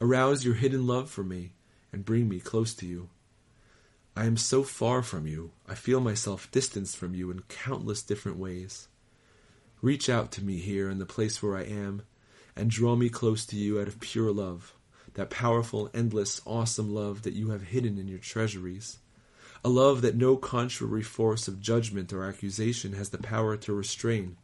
Arouse 0.00 0.44
your 0.44 0.54
hidden 0.54 0.86
love 0.86 1.10
for 1.10 1.24
me, 1.24 1.53
and 1.94 2.04
bring 2.04 2.28
me 2.28 2.40
close 2.40 2.74
to 2.74 2.86
you. 2.86 3.08
I 4.16 4.26
am 4.26 4.36
so 4.36 4.64
far 4.64 5.02
from 5.02 5.26
you, 5.26 5.52
I 5.68 5.74
feel 5.74 6.00
myself 6.00 6.50
distanced 6.50 6.96
from 6.96 7.14
you 7.14 7.30
in 7.30 7.42
countless 7.42 8.02
different 8.02 8.36
ways. 8.36 8.88
Reach 9.80 10.10
out 10.10 10.32
to 10.32 10.44
me 10.44 10.58
here 10.58 10.90
in 10.90 10.98
the 10.98 11.06
place 11.06 11.42
where 11.42 11.56
I 11.56 11.62
am, 11.62 12.02
and 12.56 12.68
draw 12.68 12.96
me 12.96 13.08
close 13.08 13.46
to 13.46 13.56
you 13.56 13.80
out 13.80 13.88
of 13.88 14.00
pure 14.00 14.32
love 14.32 14.74
that 15.14 15.30
powerful, 15.30 15.88
endless, 15.94 16.40
awesome 16.44 16.92
love 16.92 17.22
that 17.22 17.34
you 17.34 17.50
have 17.50 17.62
hidden 17.62 17.98
in 17.98 18.08
your 18.08 18.18
treasuries. 18.18 18.98
A 19.64 19.68
love 19.68 20.02
that 20.02 20.16
no 20.16 20.36
contrary 20.36 21.02
force 21.02 21.46
of 21.46 21.60
judgment 21.60 22.12
or 22.12 22.24
accusation 22.24 22.94
has 22.94 23.10
the 23.10 23.18
power 23.18 23.56
to 23.58 23.72
restrain. 23.72 24.36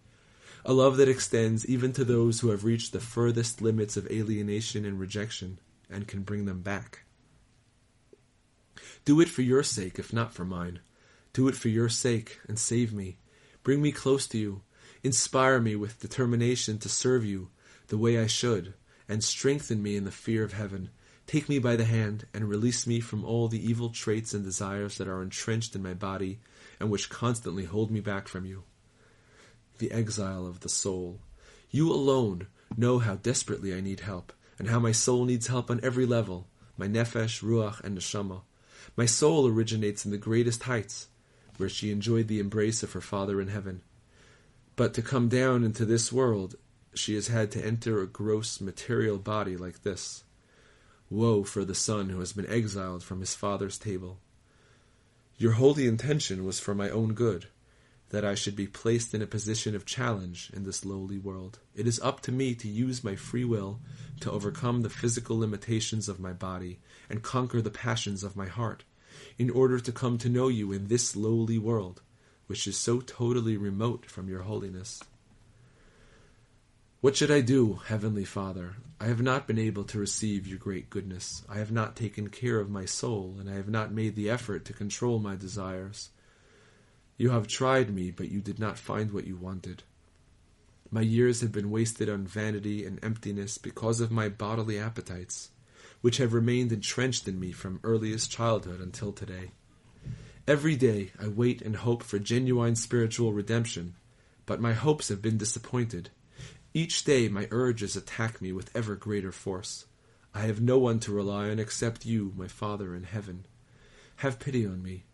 A 0.65 0.73
love 0.73 0.97
that 0.99 1.09
extends 1.09 1.67
even 1.67 1.93
to 1.95 2.05
those 2.05 2.39
who 2.41 2.51
have 2.51 2.65
reached 2.65 2.93
the 2.93 3.01
furthest 3.01 3.61
limits 3.61 3.97
of 3.97 4.11
alienation 4.11 4.85
and 4.85 5.01
rejection 5.01 5.59
and 5.91 6.07
can 6.07 6.23
bring 6.23 6.45
them 6.45 6.63
back. 6.63 7.01
Do 9.05 9.21
it 9.21 9.29
for 9.29 9.43
your 9.43 9.63
sake, 9.63 9.99
if 9.99 10.13
not 10.13 10.33
for 10.33 10.45
mine. 10.45 10.81
Do 11.33 11.49
it 11.49 11.55
for 11.55 11.69
your 11.69 11.89
sake 11.89 12.39
and 12.49 12.59
save 12.59 12.93
me. 12.93 13.19
Bring 13.63 13.81
me 13.83 13.93
close 13.93 14.27
to 14.29 14.39
you. 14.39 14.63
Inspire 15.03 15.61
me 15.61 15.77
with 15.77 16.01
determination 16.01 16.79
to 16.79 16.89
serve 16.89 17.25
you 17.25 17.49
the 17.89 17.99
way 17.99 18.19
I 18.19 18.27
should 18.27 18.75
and 19.11 19.25
strengthen 19.25 19.83
me 19.83 19.97
in 19.97 20.05
the 20.05 20.11
fear 20.13 20.45
of 20.45 20.53
heaven. 20.53 20.91
Take 21.27 21.49
me 21.49 21.59
by 21.59 21.77
the 21.77 21.85
hand, 21.85 22.27
and 22.33 22.49
release 22.49 22.87
me 22.87 23.01
from 23.01 23.25
all 23.25 23.49
the 23.49 23.69
evil 23.69 23.91
traits 23.91 24.35
and 24.35 24.45
desires 24.45 24.99
that 24.99 25.09
are 25.09 25.23
entrenched 25.23 25.75
in 25.75 25.83
my 25.83 25.95
body, 25.95 26.39
and 26.79 26.91
which 26.91 27.11
constantly 27.11 27.65
hold 27.65 27.91
me 27.91 28.01
back 28.01 28.29
from 28.29 28.45
you. 28.45 28.63
The 29.79 29.91
exile 29.91 30.47
of 30.47 30.61
the 30.61 30.69
soul. 30.69 31.21
You 31.71 31.93
alone 31.93 32.47
know 32.77 33.01
how 33.01 33.17
desperately 33.17 33.75
I 33.75 33.81
need 33.81 34.01
help, 34.01 34.33
and 34.59 34.69
how 34.69 34.79
my 34.79 34.93
soul 34.93 35.25
needs 35.25 35.49
help 35.49 35.71
on 35.71 35.81
every 35.83 36.07
level 36.07 36.47
my 36.77 36.87
nefesh, 36.87 37.43
ruach, 37.43 37.81
and 37.81 37.99
neshama. 37.99 38.43
My 38.97 39.07
soul 39.07 39.47
originates 39.47 40.05
in 40.05 40.11
the 40.11 40.19
greatest 40.19 40.65
heights, 40.65 41.09
where 41.57 41.69
she 41.69 41.91
enjoyed 41.91 42.29
the 42.29 42.39
embrace 42.39 42.83
of 42.83 42.93
her 42.93 43.01
Father 43.01 43.41
in 43.41 43.49
heaven. 43.49 43.83
But 44.77 44.95
to 44.95 45.03
come 45.03 45.29
down 45.29 45.65
into 45.65 45.85
this 45.85 46.13
world 46.13 46.57
she 46.95 47.15
has 47.15 47.29
had 47.29 47.51
to 47.53 47.65
enter 47.65 48.01
a 48.01 48.07
gross 48.07 48.61
material 48.61 49.19
body 49.19 49.57
like 49.57 49.83
this. 49.83 50.25
Woe 51.09 51.45
for 51.45 51.65
the 51.65 51.75
son 51.75 52.09
who 52.09 52.21
has 52.21 52.33
been 52.33 52.47
exiled 52.47 53.03
from 53.03 53.21
his 53.21 53.35
father's 53.35 53.79
table. 53.79 54.19
Your 55.39 55.53
holy 55.53 55.87
intention 55.87 56.45
was 56.45 56.61
for 56.61 56.75
my 56.75 56.91
own 56.91 57.15
good, 57.15 57.47
that 58.11 58.25
I 58.25 58.35
should 58.35 58.57
be 58.57 58.67
placed 58.67 59.15
in 59.15 59.23
a 59.23 59.27
position 59.27 59.75
of 59.75 59.87
challenge 59.87 60.51
in 60.55 60.65
this 60.65 60.85
lowly 60.85 61.19
world. 61.19 61.61
It 61.75 61.87
is 61.87 62.01
up 62.01 62.21
to 62.23 62.33
me 62.33 62.55
to 62.57 62.69
use 62.69 63.03
my 63.03 63.17
free 63.17 63.45
will 63.45 63.81
to 64.21 64.31
overcome 64.31 64.83
the 64.83 64.91
physical 64.91 65.39
limitations 65.39 66.09
of 66.09 66.21
my 66.21 66.33
body 66.33 66.81
and 67.09 67.23
conquer 67.23 67.63
the 67.63 67.71
passions 67.71 68.23
of 68.23 68.37
my 68.37 68.47
heart, 68.47 68.85
in 69.39 69.51
order 69.51 69.81
to 69.81 69.93
come 69.93 70.19
to 70.19 70.29
know 70.29 70.49
you 70.49 70.73
in 70.73 70.89
this 70.89 71.17
lowly 71.17 71.59
world, 71.59 72.03
which 72.47 72.67
is 72.67 72.77
so 72.77 73.01
totally 73.01 73.57
remote 73.57 74.07
from 74.07 74.29
your 74.29 74.43
holiness. 74.43 75.03
What 77.01 77.17
should 77.17 77.31
I 77.31 77.41
do, 77.41 77.81
Heavenly 77.87 78.25
Father? 78.25 78.75
I 79.01 79.07
have 79.07 79.23
not 79.23 79.47
been 79.47 79.59
able 79.59 79.85
to 79.85 79.99
receive 79.99 80.47
your 80.47 80.59
great 80.59 80.91
goodness. 80.91 81.43
I 81.49 81.57
have 81.57 81.73
not 81.73 81.97
taken 81.97 82.29
care 82.29 82.61
of 82.61 82.69
my 82.69 82.85
soul, 82.85 83.37
and 83.41 83.49
I 83.49 83.55
have 83.55 83.71
not 83.71 83.93
made 83.93 84.17
the 84.17 84.29
effort 84.29 84.67
to 84.67 84.75
control 84.75 85.19
my 85.19 85.37
desires. 85.37 86.11
You 87.21 87.29
have 87.33 87.49
tried 87.49 87.95
me, 87.95 88.11
but 88.11 88.31
you 88.31 88.41
did 88.41 88.59
not 88.59 88.79
find 88.79 89.13
what 89.13 89.27
you 89.27 89.37
wanted. 89.37 89.83
My 90.91 91.03
years 91.03 91.43
have 91.43 91.53
been 91.53 91.71
wasted 91.71 92.09
on 92.09 92.27
vanity 92.27 92.87
and 92.87 92.99
emptiness 93.05 93.59
because 93.59 94.01
of 94.01 94.11
my 94.11 94.31
bodily 94.31 94.79
appetites, 94.79 95.51
which 96.01 96.17
have 96.17 96.33
remained 96.33 96.73
entrenched 96.73 97.29
in 97.29 97.39
me 97.39 97.53
from 97.53 97.79
earliest 97.85 98.31
childhood 98.31 98.81
until 98.81 99.13
today. 99.13 99.51
Every 100.49 100.77
day 100.77 101.11
I 101.21 101.29
wait 101.29 101.61
and 101.61 101.77
hope 101.77 102.03
for 102.05 102.19
genuine 102.19 102.75
spiritual 102.75 103.35
redemption, 103.35 103.97
but 104.47 104.63
my 104.63 104.73
hopes 104.73 105.11
have 105.11 105.21
been 105.21 105.37
disappointed. 105.37 106.09
Each 106.73 107.05
day 107.05 107.29
my 107.29 107.49
urges 107.51 107.97
attack 107.97 108.41
me 108.41 108.51
with 108.51 108.75
ever 108.75 108.97
greater 108.97 109.31
force. 109.31 109.85
I 110.35 110.47
have 110.47 110.63
no 110.63 110.79
one 110.79 111.01
to 111.01 111.13
rely 111.13 111.51
on 111.51 111.59
except 111.59 112.07
you, 112.07 112.33
my 112.35 112.49
Father 112.49 112.97
in 112.97 113.03
heaven. 113.03 113.45
Have 114.17 114.39
pity 114.39 114.65
on 114.65 114.83
me. 114.83 115.05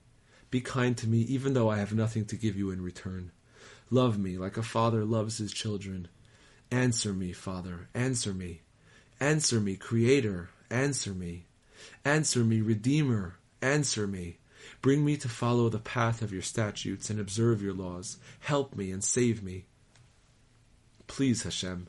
Be 0.51 0.61
kind 0.61 0.97
to 0.99 1.09
me, 1.09 1.21
even 1.23 1.55
though 1.55 1.69
I 1.69 1.79
have 1.79 1.95
nothing 1.95 2.25
to 2.27 2.37
give 2.37 2.57
you 2.57 2.71
in 2.71 2.81
return. 2.81 3.33
Love 3.91 4.19
me 4.19 4.39
like 4.39 4.57
a 4.57 4.63
father 4.63 5.05
loves 5.05 5.39
his 5.39 5.53
children. 5.53 6.09
Answer 6.71 7.13
me, 7.13 7.33
Father, 7.33 7.89
answer 7.95 8.35
me. 8.35 8.63
Answer 9.21 9.61
me, 9.61 9.77
Creator, 9.77 10.51
answer 10.71 11.13
me. 11.13 11.47
Answer 12.05 12.45
me, 12.45 12.61
Redeemer, 12.61 13.37
answer 13.63 14.07
me. 14.07 14.39
Bring 14.83 15.05
me 15.05 15.17
to 15.19 15.29
follow 15.29 15.69
the 15.69 15.79
path 15.79 16.23
of 16.23 16.33
your 16.33 16.43
statutes 16.43 17.11
and 17.11 17.21
observe 17.21 17.63
your 17.63 17.73
laws. 17.73 18.19
Help 18.41 18.75
me 18.75 18.91
and 18.91 19.03
save 19.03 19.43
me. 19.43 19.67
Please, 21.07 21.45
Hashem, 21.45 21.87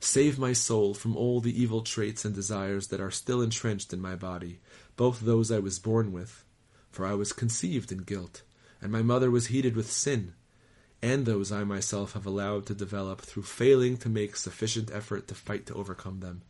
save 0.00 0.38
my 0.38 0.52
soul 0.52 0.94
from 0.94 1.16
all 1.16 1.40
the 1.40 1.60
evil 1.60 1.82
traits 1.82 2.24
and 2.24 2.34
desires 2.34 2.88
that 2.88 3.00
are 3.00 3.10
still 3.10 3.42
entrenched 3.42 3.92
in 3.92 4.00
my 4.00 4.14
body, 4.14 4.60
both 4.96 5.20
those 5.20 5.50
I 5.52 5.58
was 5.58 5.78
born 5.78 6.12
with, 6.12 6.44
for 6.94 7.04
I 7.04 7.14
was 7.14 7.32
conceived 7.32 7.90
in 7.90 7.98
guilt, 7.98 8.42
and 8.80 8.92
my 8.92 9.02
mother 9.02 9.30
was 9.30 9.48
heated 9.48 9.74
with 9.74 9.90
sin, 9.90 10.34
and 11.02 11.26
those 11.26 11.50
I 11.50 11.64
myself 11.64 12.12
have 12.12 12.24
allowed 12.24 12.66
to 12.66 12.74
develop 12.74 13.20
through 13.20 13.42
failing 13.42 13.96
to 13.98 14.08
make 14.08 14.36
sufficient 14.36 14.92
effort 14.92 15.26
to 15.28 15.34
fight 15.34 15.66
to 15.66 15.74
overcome 15.74 16.20
them. 16.20 16.42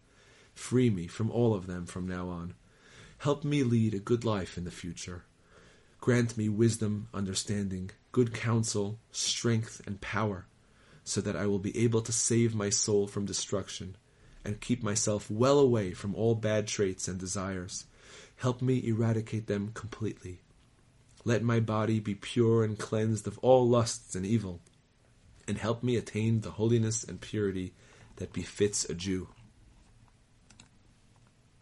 Free 0.55 0.91
me 0.91 1.07
from 1.07 1.31
all 1.31 1.55
of 1.55 1.67
them 1.67 1.87
from 1.87 2.07
now 2.07 2.29
on. 2.29 2.55
Help 3.19 3.43
me 3.43 3.63
lead 3.63 3.95
a 3.95 3.99
good 3.99 4.25
life 4.25 4.59
in 4.59 4.65
the 4.65 4.71
future. 4.71 5.25
Grant 6.01 6.37
me 6.37 6.51
wisdom, 6.51 7.09
understanding, 7.15 7.91
good 8.13 8.35
counsel, 8.35 8.99
strength, 9.13 9.81
and 9.87 10.01
power 10.01 10.47
so 11.05 11.21
that 11.21 11.37
I 11.37 11.47
will 11.47 11.59
be 11.59 11.77
able 11.83 12.03
to 12.03 12.13
save 12.13 12.55
my 12.55 12.69
soul 12.69 13.07
from 13.07 13.25
destruction 13.25 13.97
and 14.45 14.61
keep 14.61 14.83
myself 14.83 15.31
well 15.31 15.59
away 15.59 15.93
from 15.93 16.15
all 16.15 16.35
bad 16.35 16.67
traits 16.67 17.09
and 17.09 17.19
desires. 17.19 17.87
Help 18.37 18.61
me 18.61 18.87
eradicate 18.87 19.47
them 19.47 19.71
completely. 19.75 20.41
Let 21.25 21.43
my 21.43 21.61
body 21.61 22.01
be 22.01 22.15
pure 22.15 22.65
and 22.65 22.79
cleansed 22.79 23.27
of 23.27 23.39
all 23.39 23.69
lusts 23.69 24.15
and 24.15 24.27
evil, 24.27 24.61
and 25.49 25.57
help 25.57 25.83
me 25.83 25.97
attain 25.97 26.41
the 26.41 26.53
holiness 26.53 27.05
and 27.05 27.21
purity 27.21 27.73
that 28.17 28.33
befits 28.33 28.85
a 28.85 28.95
Jew. 28.95 29.29